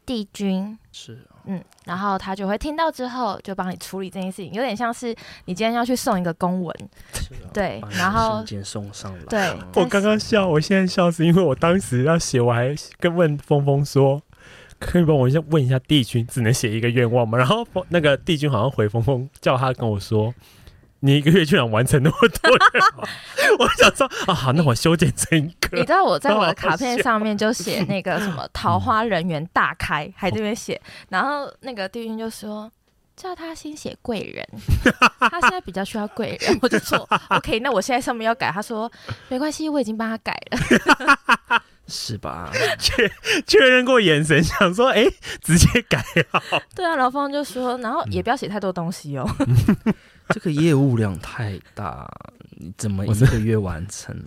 [0.06, 0.78] 帝君
[1.46, 9.24] 嗯，然后他就会听到之后就帮你处理这件事情，有点像是你今天要去送一个公文，啊、对，然后瞬间送上来。
[9.28, 14.20] 对，我刚刚笑，我现在笑是因为我当时要写，我还跟问峰峰说，
[14.78, 17.38] 可以帮我先问一下帝君，只能写一个愿望吗？
[17.38, 20.34] 然后那个帝君好像回峰峰，叫他跟我说。
[21.00, 22.52] 你一个月居然完成那么多
[23.58, 25.76] 我想说啊，好，那我修剪成一个。
[25.76, 32.70] 你知道我在我的卡片上面就写那个什么桃花人缘大开，还这边写，然后那个帝君就说
[33.14, 34.46] 叫他先写贵人，
[35.20, 36.58] 他现在比较需要贵人。
[36.62, 38.90] 我就说 OK，那我现在上面要改，他说
[39.28, 42.50] 没关系，我已经帮他改了， 是吧？
[42.78, 43.10] 确
[43.46, 46.40] 确认过眼神，想说哎、欸，直接改好。
[46.74, 49.28] 对啊，然后方就说，然后也不要写太多东西哦。
[50.34, 52.08] 这个业务量太大，
[52.50, 54.16] 你怎么一个月完成？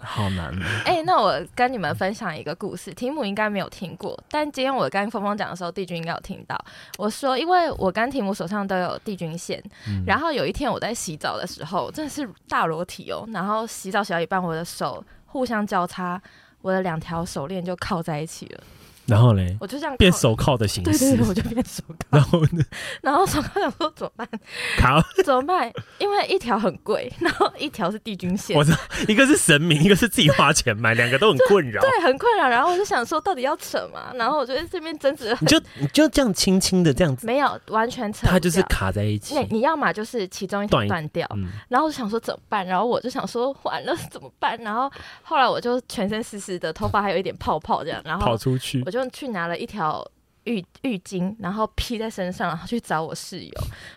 [0.00, 0.82] 好难啊！
[0.84, 6.58] 哎、欸，那我跟你们分享一个故事，提姆应该没有听过，但今天我跟峰峰讲的时候，帝君应该有听到。
[6.96, 16.20] 我说，因为我跟提姆手上都有帝君线，嗯、然后有一天我在洗澡的时候，真的是大裸体哦，然后洗澡洗到一半，我的手互相交叉，
[16.62, 18.60] 我的两条手链就靠在一起了。
[19.08, 22.06] 然后嘞，我就这样变手铐的形式，对对对，我就变手铐。
[22.10, 22.62] 然后呢，
[23.00, 24.28] 然后手铐想说怎么办？
[24.76, 25.72] 卡怎么办？
[25.98, 28.54] 因为一条很贵， 然后一条是帝君线。
[28.54, 31.80] 我知道，一个是神明，一个是自己花钱买，两个都很困扰。
[31.80, 32.46] 对，很困扰。
[32.46, 34.12] 然后我就想说，到底要扯嘛？
[34.14, 35.34] 然后我就在这边争执。
[35.40, 39.38] 你就你就这样轻轻的这样子，没有完全扯，它就是卡在一起。
[39.38, 42.66] 你你要嘛就是其中一条断掉，嗯、然后我就想说怎么办？
[42.66, 44.58] 然后我就想说完了怎么办？
[44.58, 44.90] 然后
[45.22, 50.08] 后来我就全身湿湿的，头发还有一点泡泡这样，然后跑出去，我就去拿了一条。
[50.44, 53.52] 浴浴巾，然后披在身上，然后去找我室友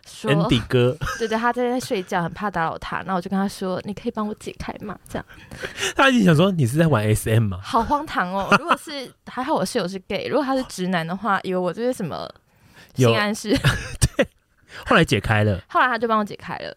[0.05, 5.25] 说：“Andy 哥， 对对，他在在睡觉，很怕打扰他。”那我就跟他说：“你可以帮我解开吗？”这样，
[5.95, 7.57] 他一直想说你是在玩 SM 吗？
[7.63, 8.53] 好荒唐哦！
[8.59, 12.29] 如果是还好，我室友是 gay，如果他是直男的话，以为我这是什么
[12.95, 13.57] 性暗示？
[14.17, 14.27] 对，
[14.85, 16.75] 后来解开了，后来他就帮我解开了。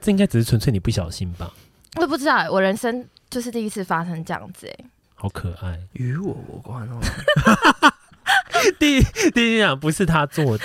[0.00, 1.52] 这应该只是纯粹你不小心吧？
[1.94, 4.84] 我也不知道，我人生就是第一次发生这样子，哎，
[5.26, 7.00] 好可爱，与我无关哦。
[8.78, 9.02] 第
[9.34, 10.64] 第一讲不是他做的，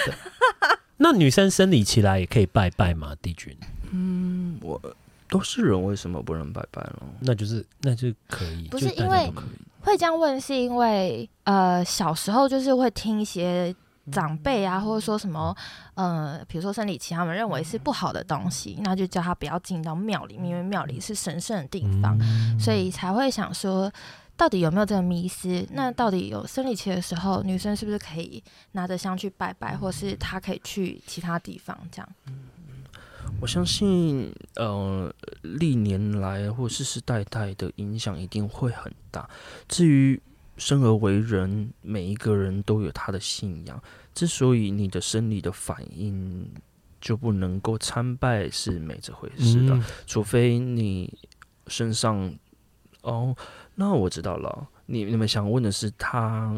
[0.98, 3.16] 那女生生理期来也可以拜拜吗？
[3.24, 3.58] 帝君，
[3.92, 4.80] 嗯，我
[5.28, 7.00] 都是人，为什么不能拜拜呢？
[7.22, 9.34] 那就是那就可以，不是因为
[9.82, 13.76] 会这样问，是因为呃小时候就是会听一些
[14.12, 15.56] 长辈啊，或者说什么
[15.96, 23.92] 呃，比如说生理期，他们认为是不好的东西，那就叫他不要进到庙里面，因为庙里是神圣的地方，嗯、所以才会想说。
[24.42, 25.64] 到底有没有这个迷思？
[25.70, 32.10] 那到底有生理期的时候，女生是不是可以拿着香去拜拜，或是她可以去其他地方这样？
[33.40, 39.30] 我相信，呃，历年来或世世代代的影响一定会很大。
[39.68, 40.20] 至于
[40.58, 43.80] 生而为人，每一个人都有他的信仰。
[44.16, 46.50] 之所以你的生理的反应
[47.00, 51.16] 就不能够参拜，是没这回事的，嗯、除非你
[51.68, 52.34] 身上
[53.04, 53.36] 哦。
[53.82, 56.54] 那我知道了，你你们想问的是他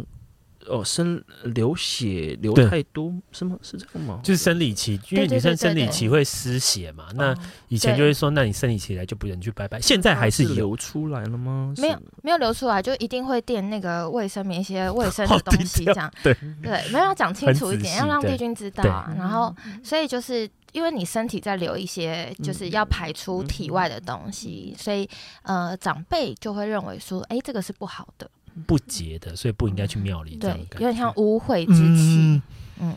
[0.68, 3.58] 哦，生流血流太多什么？
[3.62, 4.20] 是这个吗？
[4.24, 7.06] 就是生理期，因为女生生理期会失血嘛。
[7.16, 7.36] 那
[7.68, 9.80] 以前就会说，那你生理期来就不能去拜拜。
[9.80, 11.74] 现在还是流出来了吗？
[11.78, 19.14] 没有，没有流出来，就一定会垫那个卫生棉，一些卫生的东西，这样对对，没有要讲清楚一点，要让帝君知道啊。
[19.18, 20.50] 然后，所以就是。
[20.74, 25.08] 因为你身体在流一些，就是要排出体外的东西，嗯、所以
[25.44, 28.28] 呃，长辈就会认为说，哎，这个是不好的，
[28.66, 30.36] 不洁的，所以不应该去庙里。
[30.38, 32.42] 对，有点像污秽之气。
[32.80, 32.96] 嗯，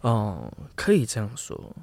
[0.00, 1.74] 哦、嗯，可以这样说。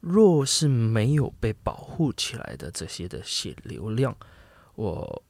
[0.00, 4.16] 若是没有被保护起来的这些的血流量，
[4.74, 5.22] 我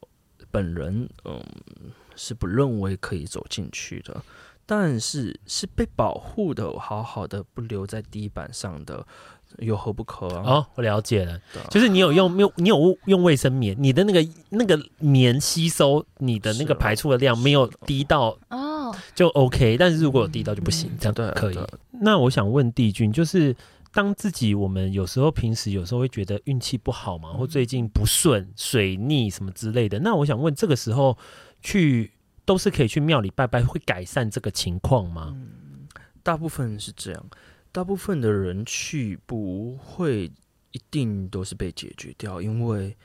[0.51, 1.43] 本人嗯
[2.17, 4.23] 是不认为可以走进去的。
[4.67, 9.07] 但是是被保护的，好好的不留在地板上的。
[9.59, 10.43] 有何不可啊？
[10.45, 19.77] 哦，我了解了，啊、就是你有用用你有用卫生棉，你的那个那个棉吸收你的那个排出的量没有低到哦，就 OK。
[19.77, 21.59] 但是如果有低到就不行，嗯、这样对可以。
[22.01, 23.55] 那我想问帝君，就是
[23.93, 30.01] 当自己我们有时候平时有时候会觉得运气不好嘛，或最近不顺、水逆什么之类的。
[30.01, 31.17] 那我想问，这个时候
[31.63, 32.11] 去
[32.45, 35.33] 都是可以去庙里拜拜，会改善这个情况吗？
[35.35, 35.87] 嗯，
[36.23, 37.27] 大部分是这样，
[37.75, 40.31] 大部分的人去不会
[40.71, 42.97] 一定都是被解决掉，因为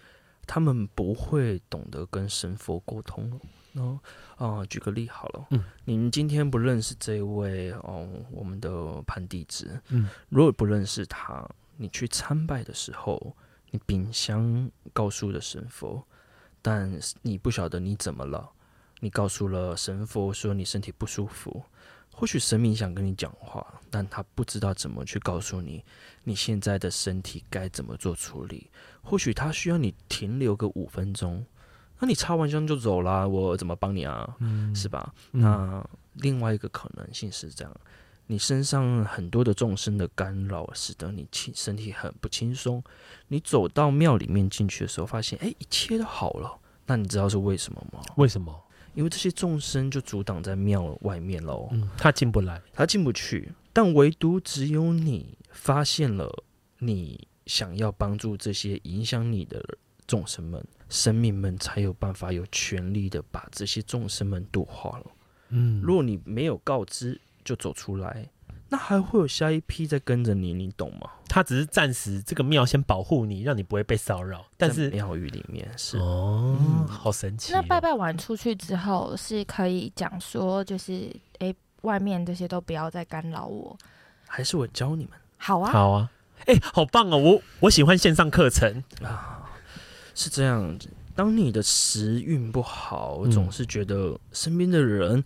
[0.45, 3.41] 他们不会懂得跟神佛沟通。
[3.73, 3.99] 哦，
[4.35, 13.35] 啊，举个例好了，嗯，您今天不认识这位哦，我们的潘弟子，嗯，如果不认识他，你去参拜的时候，
[13.71, 16.05] 你秉香告诉了神佛，
[16.61, 16.91] 但
[17.23, 18.47] 你不晓得你怎么了，
[18.99, 21.63] 你告诉了神佛说你身体不舒服，
[22.19, 25.81] 或许神明想跟你讲话，但他不知道怎么去告诉你
[26.25, 28.69] 你现在的身体该怎么做处理，
[29.01, 31.45] 或许他需要你停留个五分钟。
[31.97, 34.35] 那你插完香就走啦，我怎么帮你啊？
[34.39, 35.13] 嗯，是吧？
[35.31, 37.73] 嗯、那另外一个可能性是这样：
[38.27, 42.83] 你身上很多的众生的干扰，使得你轻身体很不轻松。
[43.29, 46.59] 你走到庙里面进去的时候，发现哎，一切都好了。
[46.85, 48.01] 那你知道是为什么吗？
[48.17, 48.53] 为什么？
[48.99, 51.69] 因为这些众生就阻挡在庙外面喽。
[51.71, 53.49] 嗯，他进不来，他进不去。
[53.71, 56.43] 但唯独只有你发现了，
[56.79, 59.63] 你想要帮助这些影响你的
[60.05, 60.61] 众生们。
[60.89, 65.05] 生命们才有办法有权利的把这些众生们度化了。
[65.47, 68.29] 嗯，如果你没有告知就走出来，
[68.69, 71.09] 那还会有下一批在跟着你，你懂吗？
[71.27, 74.45] 他只是暂时这个庙先保护你，让你不会被骚扰。
[74.57, 77.55] 但是庙宇里面是哦，嗯、好神奇、哦。
[77.55, 83.77] 那拜拜完出去之后是可以讲说，就是哎，外面这些都不要再干扰我。
[84.27, 85.13] 还是我教你们？
[85.37, 86.11] 好啊，好啊，
[86.45, 87.17] 哎，好棒哦！
[87.17, 89.35] 我我喜欢线上课程啊。
[90.13, 95.23] 是这样子，当你的时运不好，总是觉得身边的人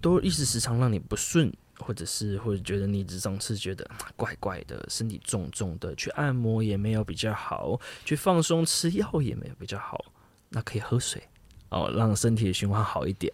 [0.00, 10.04] 都一时时常让你不顺，或者是或者觉得你只总是觉得怪怪的，身体重重的，去按摩也没有比较好，去放松吃药也没有比较好，
[10.48, 11.22] 那可以喝水。
[11.70, 13.32] 哦，让身体的循环好一点。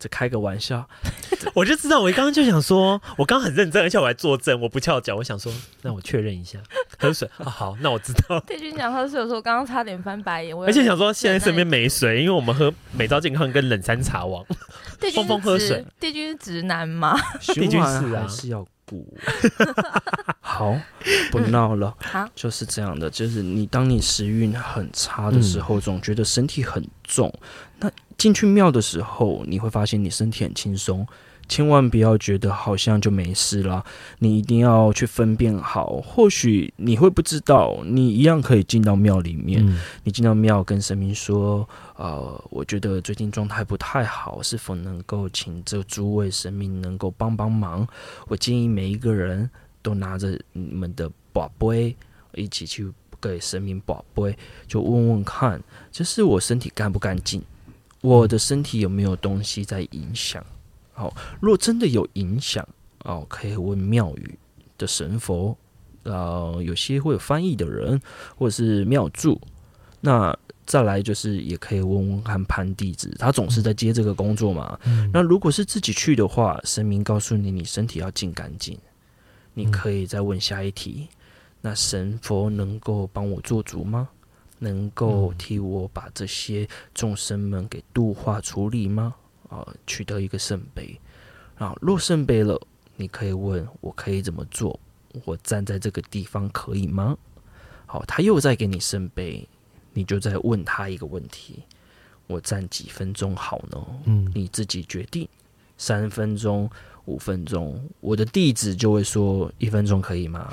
[0.00, 0.84] 这开个玩笑，
[1.54, 5.14] 我就知道，我刚刚就想说，我刚刚很认真，而且我还坐正，我不翘脚。
[5.14, 6.58] 我想说，那我确认一下，
[6.98, 7.44] 喝水啊。
[7.48, 8.40] 好，那我知道。
[8.40, 10.56] 帝君讲喝水的时候，我刚刚差点翻白眼。
[10.56, 14.44] 我而且想说，现在身边没水，因为我们喝美招健康跟冷山茶王。
[15.14, 15.84] 峰峰喝水。
[16.00, 17.16] 帝君是直男吗？
[17.54, 19.16] 帝君是啊，是要顾。
[20.40, 20.76] 好，
[21.30, 21.94] 不闹了。
[22.00, 27.32] 好，就是这样的，就是你当你时运很差的时候，嗯、总觉得身体很重。
[27.80, 31.06] 那进去庙的时候，你会发现你身体很轻松，
[31.48, 33.82] 千万不要觉得好像就没事了。
[34.18, 39.66] 你一定要去分辨好，或许你会不知道，你一样可以进到庙里面。
[39.66, 41.66] 嗯、你进到庙跟神明说
[41.96, 47.88] ：“呃，我觉得最近状态不太好，是否能够请这诸位神明能够帮帮忙？”
[48.28, 49.48] 我建议每一个人
[49.80, 51.96] 都拿着你们的宝贝
[52.34, 54.36] 一起去给神明宝贝，
[54.68, 57.42] 就问问看，这是我身体干不干净？
[58.00, 60.44] 我的身体有没有东西在影响？
[60.92, 62.66] 好，如果真的有影响，
[63.04, 64.38] 哦，可以问庙宇
[64.76, 65.56] 的神佛，
[66.02, 68.00] 呃，有些会有翻译的人，
[68.36, 69.40] 或者是庙祝。
[70.00, 74.78] 那再来就是也可以问问看潘弟子，他总是在接这个工作嘛。
[74.84, 78.78] 嗯、那如果是自己去的话，神明告诉你，你身体要净干净，
[79.52, 81.08] 你可以再问下一题。
[81.60, 84.08] 那神佛能够帮我做主吗？
[84.60, 89.16] 能够替我把这些众生们给度化处理吗？
[89.48, 91.00] 啊，取得一个圣杯
[91.58, 92.60] 啊，若圣杯了，
[92.94, 94.78] 你可以问我可以怎么做？
[95.24, 97.18] 我站在这个地方可以吗？
[97.86, 99.48] 好，他又在给你圣杯，
[99.92, 101.64] 你就再问他一个问题：
[102.28, 103.86] 我站几分钟好呢？
[104.04, 105.28] 嗯，你自己决定，
[105.76, 106.70] 三分钟、
[107.06, 110.52] 五分钟，我的弟子就会说一分钟可以吗？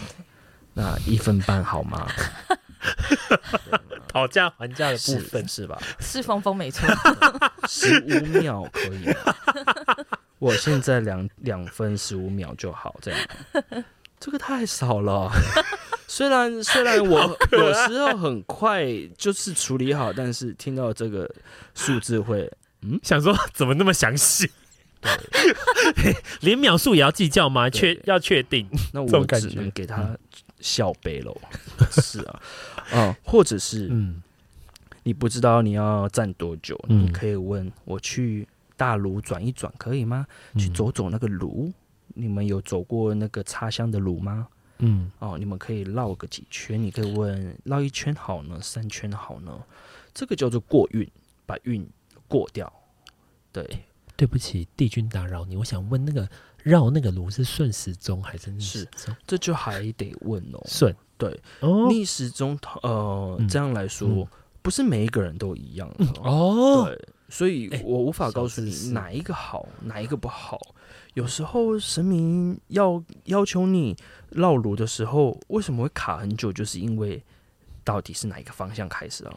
[0.73, 2.07] 那一分半好吗？
[4.07, 5.47] 讨价还价的部分。
[5.47, 5.81] 是，是吧？
[5.99, 6.87] 是峰峰没错，
[7.67, 9.35] 十五秒可以吗？
[10.39, 13.19] 我现在两两分十五秒就好，这样。
[14.19, 15.31] 这个太少了。
[16.07, 18.85] 虽然虽然我有时候很快
[19.17, 21.29] 就是处理好，但是听到这个
[21.75, 24.49] 数字会嗯，想说怎么那么详细？
[25.01, 27.69] 对，连秒数也要计较吗？
[27.69, 28.67] 确要确定？
[28.93, 30.17] 那我只能给他。
[30.59, 31.35] 笑杯喽，
[31.91, 32.41] 是啊，
[32.91, 34.21] 啊， 或者是，嗯，
[35.03, 40.25] 你不知道你要站多久，嗯、你可以问我去大炉转一转可以吗？
[40.53, 41.71] 嗯、去走走那个炉，
[42.15, 44.47] 你们有走过那个插香的炉吗？
[44.79, 49.51] 嗯，哦，你们可以绕个几圈，你可以问绕一圈好呢，三圈好呢？
[50.13, 51.07] 这个叫做过运，
[51.45, 51.87] 把运
[52.27, 52.71] 过掉。
[53.51, 53.85] 对，
[54.15, 56.27] 对不起，帝君打扰你，我想问那个。
[56.67, 59.15] 绕那个炉是顺时钟还是逆时钟？
[59.25, 60.61] 这就还得问哦。
[60.67, 64.27] 顺对哦，逆时钟呃，嗯这样来说、嗯、
[64.61, 66.83] 不是每一个人都一样的哦。
[66.85, 70.59] 对，所以我无法告诉你欸、哪一个好，哪一个不好。
[71.13, 73.95] 有时候神明要要求你
[74.29, 76.51] 绕炉的时候，为什么会卡很久？
[76.51, 77.23] 就是因为
[77.83, 79.33] 到底是哪一个方向开始啊？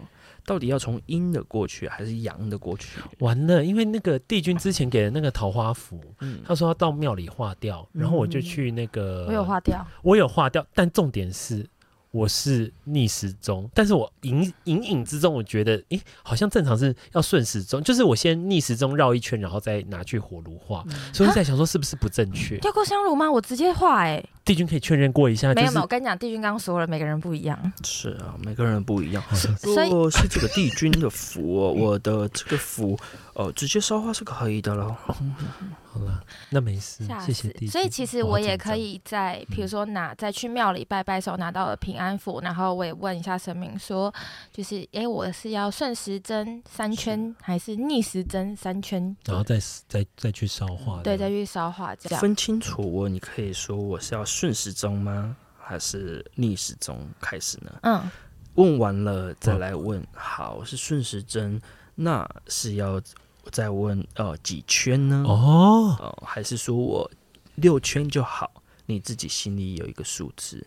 [0.50, 3.00] 到底要从阴的过去还是阳的过去？
[3.20, 11.64] 完了，因为那个帝君之前给的那个桃花符，嗯，他说要到庙里化掉，然后我就去那个，我有化掉，我有化掉，但重点是。
[12.12, 22.58] 我是逆时钟，但是我隐隐隐之中，我觉得，诶、欸，好像正常是要顺时钟，就是我先逆时钟绕一圈，然后再拿去火炉画，嗯、所以我在想说是不是不正确？
[22.64, 23.30] 要过香炉吗？
[23.30, 25.54] 我直接画，哎，帝君可以确认过一下。
[25.54, 27.72] 没有没有，我跟你讲，帝君刚刚说了，每个人不一样。
[27.84, 29.22] 是啊，每个人不一样。
[29.34, 32.98] 所以如果是这个帝君的符，我的这个符，
[33.34, 34.98] 呃，直接烧化是可以的了。
[35.92, 37.52] 好了，那没事，谢谢。
[37.66, 44.14] 所以其实我也可以在，比如说拿再去庙里拜拜时候拿到了平安符，然后我也问一下神明说，
[44.52, 49.16] 就是哎，我是要顺时针三圈，还是逆时针三圈？
[49.24, 52.80] 然后再再再去烧化，对，再去烧化，这样分清楚。
[52.82, 55.36] 我你可以说我是要顺时钟吗？
[55.58, 57.80] 还是逆时钟开始呢？
[57.82, 58.10] 嗯，
[58.54, 61.60] 问完了再来问，好，是顺时针，
[61.96, 63.02] 那是要。
[63.50, 65.24] 我再问，呃，几圈呢？
[65.26, 67.10] 哦，呃，还是说我
[67.56, 68.48] 六圈就好？
[68.86, 70.64] 你自己心里有一个数字，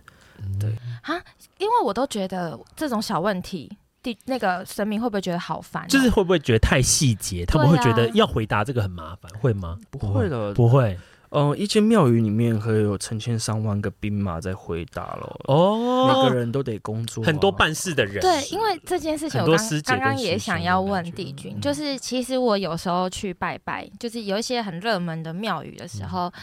[0.60, 0.70] 对
[1.02, 1.16] 啊？
[1.60, 3.72] 因为我都觉得这种小问题，
[4.02, 5.88] 第那个神明会不会觉得好烦？
[5.88, 7.46] 就是会不会觉得太细节？
[7.46, 9.80] 他们会觉得要回答这个很麻烦，会吗？
[9.90, 11.00] 不会的，不会。
[11.34, 18.22] 嗯，一间庙宇里面可以有成千上万个兵马在回答了哦，每个人都得工作，很多办事的人。
[18.22, 26.28] 对，因为这件事情，我刚刚刚也想要问帝君，就是其实我有时候去拜拜，就是有一些很热门的庙宇的时候。
[26.28, 26.34] 嗯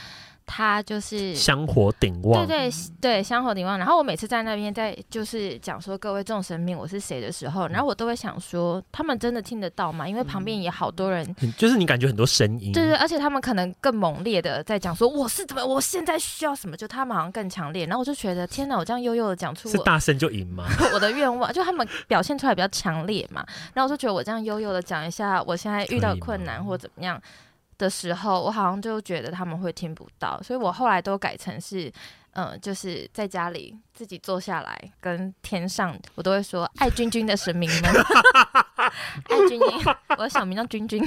[0.53, 2.71] 他就是香火鼎旺，对对
[3.01, 3.79] 对，香火鼎旺。
[3.79, 10.09] 然后我每次在那边在就是讲说各位众神明我是谁的时候，然后我都会想说，他们真的听得到吗？
[10.09, 11.25] 因为旁边也好多人，
[11.57, 17.87] 就是你感觉很多声音，对对，而且他们可能更猛烈的在讲说我是怎么，我现在需要什么，就他们好像更强烈。
[17.87, 20.67] 然后我就觉得天哪，我这样悠悠的讲出我是大声就赢吗？
[20.93, 23.47] 我的愿望就他们表现出来比较强烈嘛。
[23.73, 27.23] 然后我就觉得我这样悠悠的讲一下，我现在遇到困难或怎么样。
[27.81, 31.89] 的时候，我好像就觉得他们会听不到，所以我后来都改成是，
[32.33, 37.91] 嗯、呃，就是在家里自己坐下来，跟天上，我都会说爱君君的神明们，
[39.24, 39.68] 爱君君，
[40.11, 41.03] 我的小名叫君君，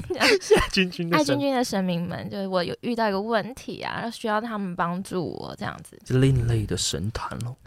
[0.72, 7.56] 君君，爱君君的神明们，就是我有遇到一个问题啊，需要他们帮助我这样子，另类的神坛喽。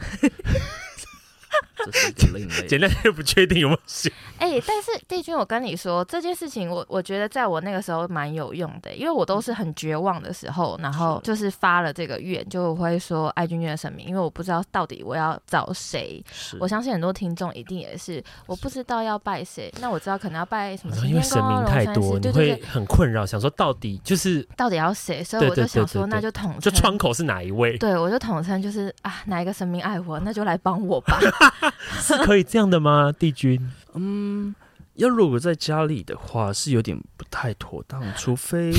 [1.85, 4.11] 这是一个另类，简单又不确定有没有写。
[4.39, 16.23] 哎、欸，但是帝君，我跟你说这件事情我，我我觉得在我那个时候蛮有用的，因为我都是很绝望的时候，然后就是发了这个愿，就会说爱君君的神明，因为我不知道到底我要找谁。
[16.59, 19.73] 我相信很多听众一定也是，我不知道要拜谁。
[19.81, 27.77] 那我知道可能要拜什么，因为神明太多，你会很困扰，想说到底就是到底要谁，所以我就想说，那就统称，就窗口是哪一位？
[27.79, 31.19] 对，我就统称就是啊，哪一个神明爱我，那就来帮我吧。
[32.01, 33.61] 是可以这样的吗，帝君？
[33.95, 34.55] 嗯，
[34.95, 38.73] 要如果在家里的话，是有点不太妥当，除非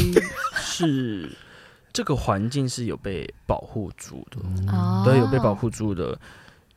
[0.56, 1.30] 是
[1.94, 4.38] 这个环境是有被保护住的，
[4.72, 6.20] 嗯、对，有被保护住的。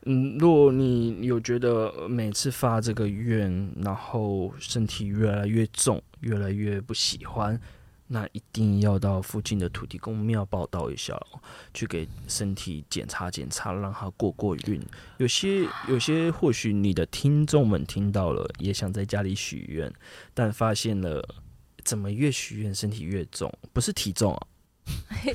[0.05, 7.59] 嗯，如果你有觉得每次发这个愿，然后身体越来越重，越来越不喜欢。
[8.13, 11.17] 那一定要到附近的土地公庙报道一下，
[11.73, 14.85] 去给身体检查检查，让他过过运。
[15.15, 19.89] 有些有些，或许你的听众们听到了，也想在家里许愿，
[20.33, 21.25] 但发现了
[21.85, 24.47] 怎么越许愿身体越重，不是体重啊。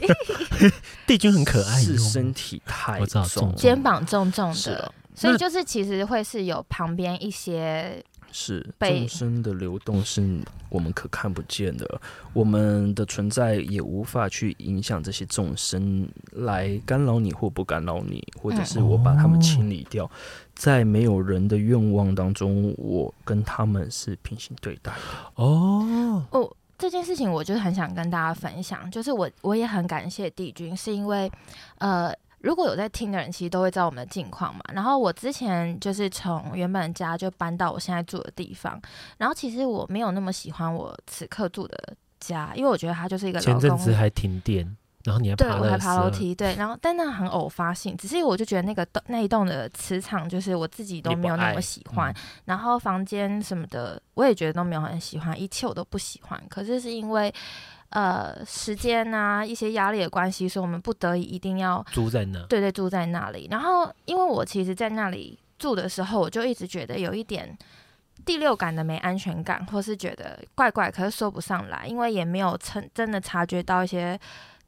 [1.07, 8.05] 帝君很可爱，是身体太重，肩膀重重的，所以就是其实会是有旁边一些。
[8.39, 11.99] 是众生的流动是我们可看不见的，
[12.35, 20.11] 我们的存在也无法去影响这些众生来干扰你或不干扰你，或者是我把他们清理掉，
[20.55, 25.43] 在没有人的愿望当中，我跟他们是平行对待的。
[25.43, 31.33] 哦哦，这件事情我就很想跟大家分享，就是我我也很感谢帝君，是因为
[31.79, 32.13] 呃。
[32.47, 34.61] 如果有在听的人，其实都会知道我们的近况嘛。
[34.73, 38.81] 然后我之前就是从原本家就搬到我现在住的地方，
[39.19, 41.77] 然后其实我没有那么喜欢我此刻住的
[42.21, 43.41] 家，因为我觉得它就是一个。
[43.41, 44.65] 前阵子还停电，
[45.03, 52.13] 然后你还爬对，我还爬楼梯，对，然后但那很偶发性，只是我就觉得那个那一栋的磁场，就是我自己都没有那么喜欢。
[52.13, 56.41] 嗯、然后房间什么的，我也觉得都没有很喜欢，一切我都不喜欢。
[56.49, 57.35] 可是是因为。
[57.91, 62.43] 呃时间啊一些压力的关系，所以我们不得已一定要住在那。
[62.47, 63.49] 对对，住在那里。
[63.51, 67.57] 然后因为我其实，在那里住的时候，我就一直觉得有一点
[68.25, 74.19] 第六感的没安全感，或是觉得怪怪，可是说不上来，因为也没有真真的察觉到一些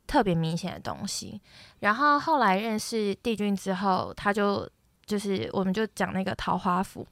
[0.06, 1.40] 特别明显的东西。
[1.80, 4.68] 然后后来认识帝君之后，他就。
[5.08, 7.06] 就是，我们就讲那个桃花符，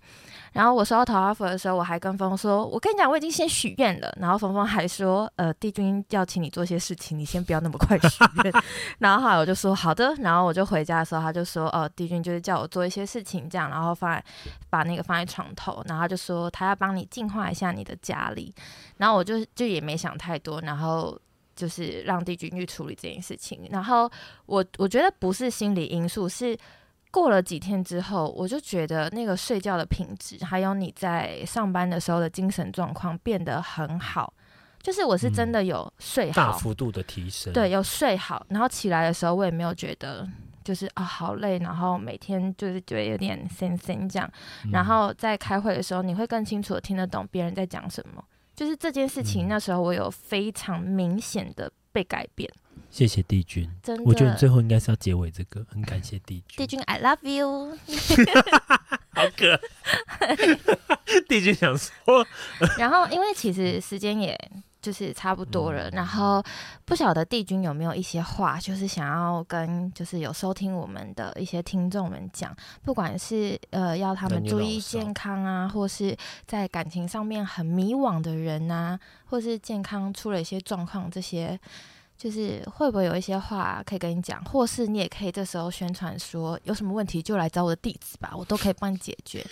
[0.53, 8.53] 然后我收到桃花符的时候，我还跟峰峰说：“我跟你讲，我已经先许愿了。”然后峰峰还说：“呃，帝君要请你做些事情，你先不要那么快许愿。
[8.99, 14.25] ”然后后来我就说：“好的。”然后我就回家的时候，他就说：“哦，帝君就是叫我做一些事情，这样，然后放在
[14.71, 18.55] 把那个放在床头，然后他就说他要帮你净化一下你的家里。”
[18.97, 21.19] 然后我就就也没想太多，然后
[21.55, 23.61] 就是让帝君去处理这件事情。
[23.71, 24.11] 然后
[24.47, 26.57] 我我觉得不是心理因素，是。
[27.17, 34.31] 过了几天之后，我就觉得那个睡觉的品质，还有你在上班的时候的精神状况变得很好。
[34.83, 37.51] 就是我是真的有睡好，大幅度的提升。
[37.55, 40.29] 对，有睡好，然后起来的时候，我也没有觉得
[40.63, 44.31] 就是啊好累，然后每天就是觉得有点森森这样。
[44.71, 48.23] 然后在开会的时候，你会更清楚的听得懂别人在讲什么。
[48.55, 52.51] 就是这件事情，那时候我有非常明显的被改变。
[52.97, 56.57] 谢谢帝君，真的，我觉得你最后应该是要结尾这个，很感谢帝君。
[56.57, 57.77] 帝君，I love you。
[59.13, 59.53] 好可
[60.19, 60.35] 爱。
[61.29, 62.27] 帝君想说，
[62.79, 64.35] 然后因为其实时间也
[64.81, 66.43] 就是差不多了，嗯、然后
[66.87, 76.17] 不晓得帝君有没有一些话，就是想要跟就是有收听我们的一些听众们讲，不管是呃要他们注意健康啊，或是
[76.47, 81.61] 在感情上面很迷惘的人啊，或是健康出了一些状况这些。
[82.17, 89.45] 就是会不会有一些话可以跟你讲，或是你也可以这时候宣传说，有什么问题就来找我的地址吧，我都可以帮你解决。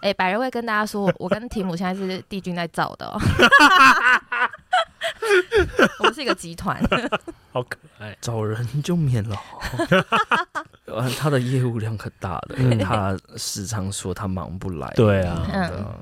[0.00, 3.18] 哎、欸，百人会跟大家说，我跟提姆现在是帝君在找的哦。
[6.00, 6.82] 我们是一个集团，
[7.52, 9.36] 好可爱，找人就免了。
[11.18, 14.92] 他的业务量可大了，因为他时常说他忙不来。
[14.96, 15.94] 对啊，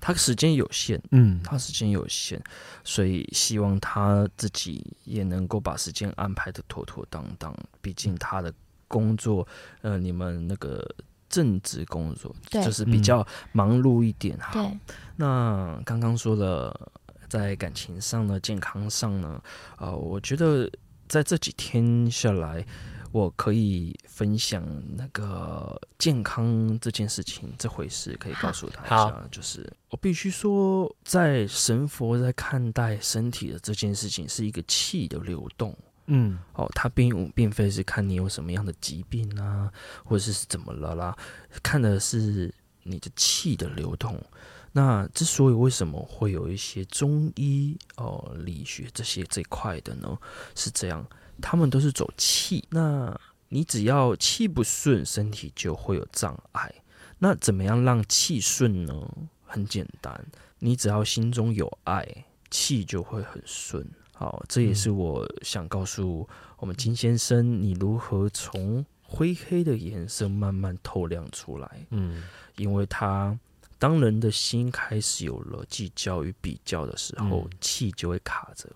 [0.00, 2.40] 他时间有限，嗯，他时间有限，
[2.84, 7.54] 所以希望他自己也能够把时间安排的妥妥当当。
[7.80, 8.52] 毕竟他的
[8.86, 9.46] 工作，
[9.82, 10.86] 呃，你们那个
[11.28, 14.38] 正职工作就是比较忙碌一点。
[14.40, 14.70] 好，
[15.16, 16.92] 那刚刚说了。
[17.28, 19.42] 在感情上呢，健康上呢，
[19.78, 20.70] 呃，我觉得
[21.08, 22.64] 在这几天下来，
[23.12, 24.64] 我可以分享
[24.96, 39.70] 那个健康这件事情这回事，可以告诉他一下，就是我必须说，在神佛在看待身体的这件事情是一个气的流动，嗯，哦，他并并非是看你有什么样的疾病啊，
[40.04, 41.16] 或者是怎么了啦，
[41.62, 42.52] 看的是
[42.82, 44.20] 你的气的流动。
[44.76, 50.18] 那之所以为什么会有一些中医哦、理学这些这块的呢？
[50.56, 51.06] 是这样，
[51.40, 52.64] 他们都是走气。
[52.70, 53.16] 那
[53.48, 56.74] 你只要气不顺，身体就会有障碍。
[57.20, 59.08] 那怎么样让气顺呢？
[59.44, 60.26] 很简单，
[60.58, 62.04] 你只要心中有爱，
[62.50, 63.88] 气就会很顺。
[64.12, 71.86] 好，这也是我想告诉我们金先生，你如何从灰黑的颜色慢慢透亮出来。
[71.90, 72.24] 嗯，
[72.56, 73.38] 因为他。
[73.84, 78.66] 当人的心开始有了计较与比较的时候，气、嗯、就会卡着，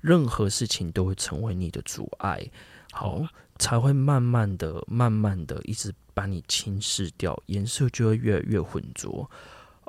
[0.00, 2.50] 任何事情都会成为你的阻碍，
[2.90, 3.24] 好，
[3.60, 9.30] 才会慢慢的、慢慢的一直把你侵蚀掉，颜色就会越来越浑浊。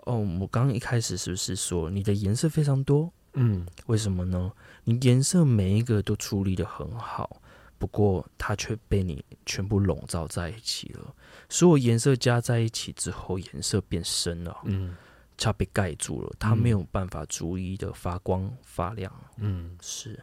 [0.05, 3.11] 哦，我刚刚一开始是不是说你的颜色非常多？
[3.33, 4.51] 嗯，为什么呢？
[4.83, 7.41] 你颜色每一个都处理的很好。
[7.79, 11.15] 不过，它却被你全部笼罩在一起了。
[11.51, 14.57] 所有颜色加在一起之后，颜色变深了。
[14.63, 14.95] 嗯，
[15.35, 19.13] 它被盖住了，它没有办法逐一的发光发亮。
[19.35, 20.17] 嗯，是，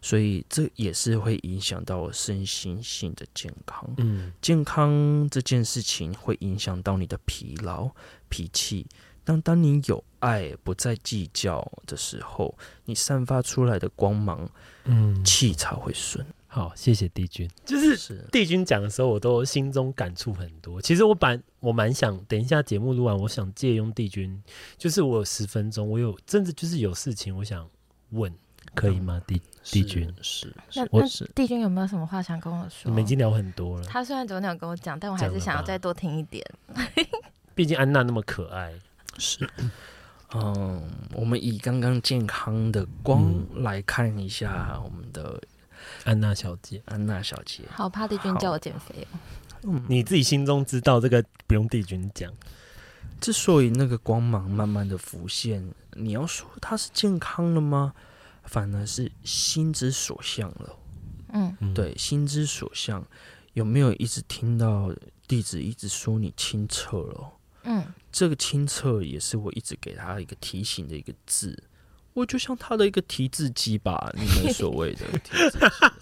[0.00, 3.84] 所以这也是会影响到身心性的健康。
[3.98, 7.90] 嗯，健康这件事情会影响到你的疲劳、
[8.30, 8.86] 脾气。
[9.22, 12.56] 当当你有爱，不再计较的时候，
[12.86, 14.48] 你散发出来的光芒，
[14.84, 16.24] 嗯，气才会顺。
[16.52, 17.48] 好，谢谢帝君。
[17.64, 20.82] 就是帝君讲的时候，我都心中感触很多。
[20.82, 24.42] 其实我蛮我蛮想等一下节目录完，我想借用帝君，
[24.76, 27.70] 就是我有十分钟，我有真的就是有事情，我想
[28.10, 28.34] 问，
[28.74, 29.22] 可以吗？
[29.28, 32.90] 帝帝君是，那那帝君有没有什么话想跟我说？
[32.90, 33.84] 你们已经聊很多了。
[33.84, 36.44] 他虽然昨天有跟我讲，但我还是想要再多听一点。
[37.54, 38.74] 毕竟安娜那么可爱。
[39.18, 39.48] 是，
[40.34, 40.82] 嗯，
[41.14, 43.32] 我们以刚刚健康的光
[43.62, 45.40] 来看一下我们的。
[46.04, 49.18] 安娜小姐，安娜小姐，好怕帝君叫我减肥哦。
[49.62, 52.32] 嗯，你自己心中知道这个不用帝君讲。
[53.20, 57.92] 之所以那个光芒慢慢的浮现，你要说它是健康了吗？
[58.44, 60.76] 反而是心之所向了。
[61.32, 63.06] 嗯，对，心之所向，
[63.52, 64.90] 有没有一直听到
[65.28, 67.32] 弟子一直说你清澈了？
[67.64, 71.62] 嗯，这个清澈也是我一直给他一个提醒的一个字。
[72.14, 75.58] 我就像他的一个提字机吧， 你们所谓的提字机。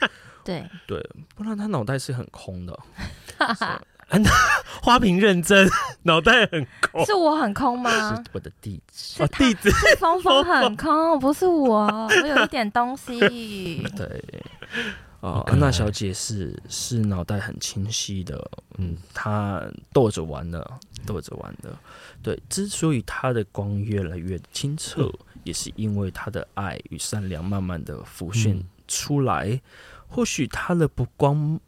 [0.44, 2.78] 对对，不然他脑袋是很空的。
[4.80, 5.68] 花瓶认真，
[6.04, 7.04] 脑袋很空。
[7.04, 7.90] 是我很空吗？
[8.16, 9.22] 是我的弟子。
[9.22, 13.20] 哦，弟子是峰峰很空，不是我，我有一点东西。
[13.94, 14.24] 对。
[15.20, 20.64] 哦，安娜小姐是是脑袋很清晰的，嗯，她逗着玩的，
[21.04, 21.76] 逗着玩的。
[22.22, 25.12] 对，之所以她的光越来越清澈，嗯、
[25.48, 29.48] 也是因为他的爱与善良慢慢的浮现出来。
[29.48, 29.60] 嗯、
[30.06, 31.58] 或许他的不光，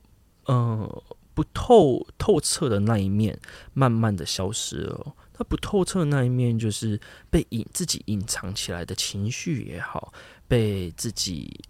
[0.46, 1.04] 嗯、呃，
[1.34, 3.38] 不透透彻的那一面，
[3.72, 5.16] 慢慢的消失了。
[5.32, 7.00] 他不透彻的那一面，就是
[7.30, 10.12] 被隐自己隐藏起来的情绪也好，
[10.46, 11.60] 被自己。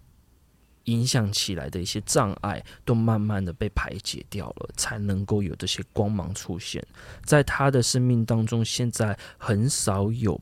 [0.85, 6.83] 影响起来的一些障碍都慢慢的被排解掉了，才能够有这些光芒出现。
[7.23, 10.41] 在他的生命当中，现在很少有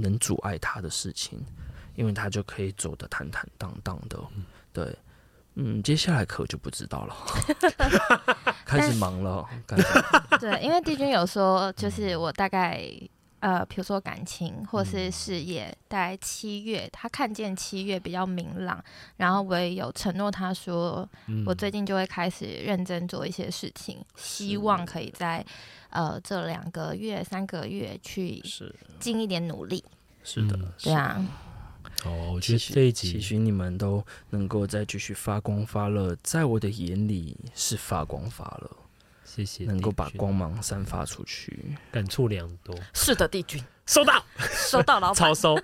[0.00, 1.38] 能阻碍他的事情，
[1.94, 4.18] 因为他就可以走得坦坦荡荡的。
[4.72, 4.96] 对，
[5.54, 7.16] 嗯，接下来可就不知道了，
[8.66, 9.46] 开始忙了。
[10.40, 12.90] 对，因为帝君有说，就是我大概。
[13.40, 18.84] 呃，比如说感情或是事业，嗯、大概七月，他看见七月比较明朗，
[19.16, 25.42] 然后我也有承诺他说，嗯、我最近就会开始认真做一些事情，希望可以在
[25.90, 28.42] 呃这两个月、三个月去
[28.98, 29.84] 尽一点努力。
[30.24, 31.24] 是的，对啊。
[32.04, 38.70] 哦，我觉得这一集，期许你们都能够再继续发光发热，在我的眼里是发光发热。
[39.24, 42.74] 谢谢，能够把光芒散发出去，感触良多。
[42.94, 43.62] 是的，帝君。
[43.86, 45.56] 收到，收到了，超收，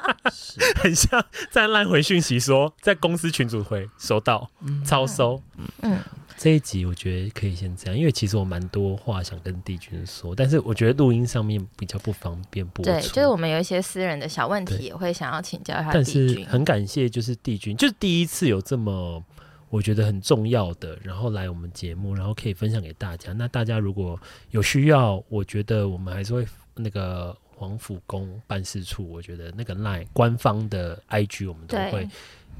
[0.76, 4.50] 很像在烂回讯息说，在公司群组回收到，
[4.84, 5.42] 超收。
[5.80, 5.98] 嗯，
[6.36, 12.90] 这一集我觉得可以先这样，因为其实我蛮多话想跟帝君说，但是我觉得录音上面比较不方便播出。
[12.90, 15.90] 对，就是我们有一些私人的小问题，也会想要请教一下。
[15.92, 19.24] 但是很感谢，就是帝君，就是第一次有这么。
[19.70, 23.32] 我觉得很重要的，然后来我们节目，然后可以分享给大家。
[23.32, 24.16] 那大家如果
[24.50, 32.08] 有需要，我觉得我们还是会那个黄府宫办事处，我觉得那个 LINE 官方的 IG 我们都会。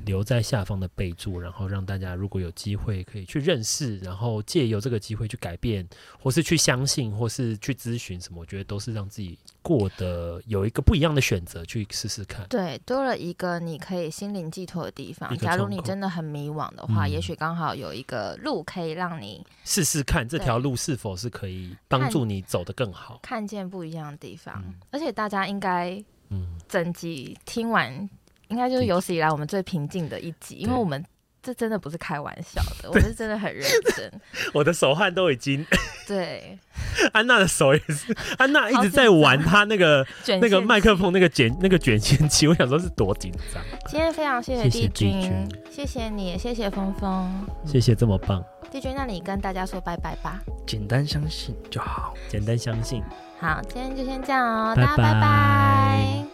[0.04, 5.86] 留在下方的备注，然后让大家如果有机会可以去认识，然后借由这个机会去改变，
[6.20, 12.46] 或是去相信，或是去咨询什么，我觉得都是让自己过得有一个不一样的选择，去试试看。
[12.48, 15.36] 对，多了一个你可以心灵寄托的地方。
[15.38, 24.62] 假如你真的很迷惘的话，嗯、也许刚好有一个路可以让你试试看，这条路是否是可以帮助你走得更好，看，看见不一样的地方。
[24.66, 28.08] 嗯、而且大家应该，嗯，整集听完。
[28.48, 31.04] 应该就是有史以来我们最平静的一集，因为我们
[31.42, 33.62] 这真的不是开玩笑的， 我们是真的很认
[33.96, 34.10] 真。
[34.54, 35.64] 我的手汗都已经
[36.08, 36.58] 对，
[37.12, 40.06] 安娜的手也是，安娜一直在玩她那个
[40.40, 43.62] 那个麦克风那个卷那个卷线器，我想说是多紧张。
[43.86, 47.30] 今天非常谢谢帝君，谢谢你，谢谢峰峰，
[47.66, 48.42] 谢谢这么棒。
[48.70, 50.40] 帝君，那你跟大家说拜拜吧。
[50.66, 53.02] 简单相信就好，简单相信。
[53.38, 56.24] 好，今天就先这样哦，大家拜拜。